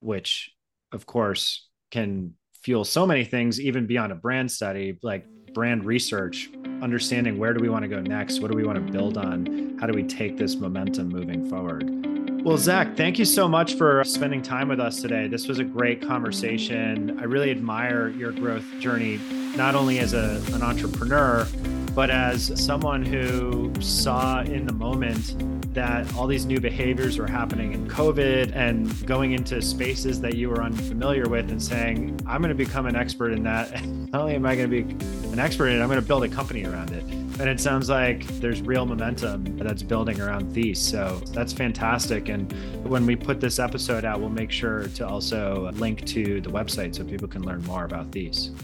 which 0.00 0.50
of 0.92 1.06
course 1.06 1.68
can 1.90 2.34
fuel 2.62 2.84
so 2.84 3.06
many 3.06 3.24
things, 3.24 3.60
even 3.60 3.86
beyond 3.86 4.12
a 4.12 4.14
brand 4.14 4.50
study, 4.50 4.98
like 5.02 5.26
brand 5.52 5.84
research, 5.84 6.50
understanding 6.80 7.38
where 7.38 7.52
do 7.52 7.60
we 7.60 7.68
want 7.68 7.82
to 7.82 7.88
go 7.88 8.00
next? 8.00 8.40
What 8.40 8.50
do 8.50 8.56
we 8.56 8.64
want 8.64 8.84
to 8.84 8.92
build 8.92 9.18
on? 9.18 9.76
How 9.80 9.86
do 9.86 9.92
we 9.92 10.04
take 10.04 10.36
this 10.36 10.56
momentum 10.56 11.08
moving 11.08 11.48
forward? 11.48 12.42
Well, 12.44 12.56
Zach, 12.56 12.96
thank 12.96 13.18
you 13.18 13.24
so 13.24 13.48
much 13.48 13.74
for 13.74 14.02
spending 14.04 14.42
time 14.42 14.68
with 14.68 14.80
us 14.80 15.00
today. 15.00 15.28
This 15.28 15.46
was 15.46 15.58
a 15.58 15.64
great 15.64 16.00
conversation. 16.00 17.18
I 17.20 17.24
really 17.24 17.50
admire 17.50 18.08
your 18.08 18.32
growth 18.32 18.64
journey, 18.80 19.20
not 19.56 19.74
only 19.74 19.98
as 20.00 20.12
a, 20.12 20.42
an 20.52 20.62
entrepreneur, 20.62 21.46
but 21.94 22.10
as 22.10 22.52
someone 22.62 23.04
who 23.04 23.72
saw 23.80 24.40
in 24.40 24.66
the 24.66 24.72
moment 24.72 25.34
that 25.74 26.14
all 26.14 26.26
Thece 26.26 26.46
new 26.46 26.60
behaviors 26.60 27.18
were 27.18 27.26
happening 27.26 27.72
in 27.72 27.88
COVID 27.88 28.54
and 28.54 29.06
going 29.06 29.32
into 29.32 29.60
spaces 29.62 30.20
that 30.20 30.34
you 30.34 30.50
were 30.50 30.62
unfamiliar 30.62 31.28
with 31.28 31.50
and 31.50 31.62
saying, 31.62 32.20
I'm 32.26 32.42
going 32.42 32.50
to 32.50 32.54
become 32.54 32.86
an 32.86 32.96
expert 32.96 33.32
in 33.32 33.42
that. 33.44 33.84
Not 34.12 34.20
only 34.20 34.34
am 34.34 34.44
I 34.44 34.56
going 34.56 34.70
to 34.70 34.84
be 34.84 35.06
an 35.32 35.38
expert 35.38 35.68
in 35.68 35.78
it, 35.78 35.82
I'm 35.82 35.88
going 35.88 36.00
to 36.00 36.06
build 36.06 36.24
a 36.24 36.28
company 36.28 36.64
around 36.64 36.90
it. 36.90 37.04
And 37.40 37.48
it 37.48 37.60
sounds 37.60 37.88
like 37.88 38.26
there's 38.40 38.60
real 38.60 38.84
momentum 38.84 39.56
that's 39.56 39.82
building 39.82 40.20
around 40.20 40.52
these. 40.52 40.78
So 40.78 41.20
that's 41.32 41.52
fantastic. 41.52 42.28
And 42.28 42.52
when 42.86 43.06
we 43.06 43.16
put 43.16 43.40
this 43.40 43.58
episode 43.58 44.04
out, 44.04 44.20
we'll 44.20 44.28
make 44.28 44.50
sure 44.50 44.88
to 44.88 45.06
also 45.06 45.70
link 45.72 46.04
to 46.06 46.42
the 46.42 46.50
website 46.50 46.94
so 46.94 47.04
people 47.04 47.28
can 47.28 47.42
learn 47.42 47.62
more 47.64 47.84
about 47.84 48.10
Thece. 48.10 48.54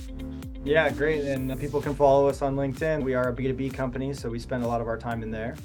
Yeah, 0.69 0.91
great. 0.91 1.25
And 1.25 1.59
people 1.59 1.81
can 1.81 1.95
follow 1.95 2.29
us 2.29 2.43
on 2.43 2.55
LinkedIn. 2.55 3.03
We 3.03 3.15
are 3.15 3.31
a 3.31 3.33
B2B 3.33 3.73
company, 3.73 4.13
so 4.13 4.29
we 4.29 4.39
spend 4.39 4.65
a 4.65 4.67
lot 4.67 4.83
of 4.83 4.87
our 4.87 4.99
time 4.99 5.23
in 5.23 5.31
there. 5.31 5.57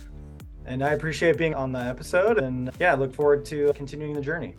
And 0.66 0.82
I 0.82 0.92
appreciate 0.92 1.38
being 1.38 1.54
on 1.54 1.74
the 1.74 1.80
episode. 1.80 2.38
And 2.38 2.72
yeah, 2.80 2.94
look 2.94 3.14
forward 3.14 3.44
to 3.48 3.74
continuing 3.74 4.14
the 4.14 4.22
journey. 4.22 4.56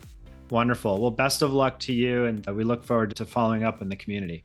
Wonderful. 0.51 1.01
Well, 1.01 1.11
best 1.11 1.41
of 1.41 1.55
luck 1.55 1.79
to 1.81 1.95
you. 1.95 2.27
And 2.27 2.47
uh, 2.47 2.53
we 2.53 2.63
look 2.63 2.85
forward 2.85 3.17
to 3.17 3.25
following 3.25 3.65
up 3.65 3.81
in 3.81 3.89
the 3.89 3.97
community. 3.97 4.45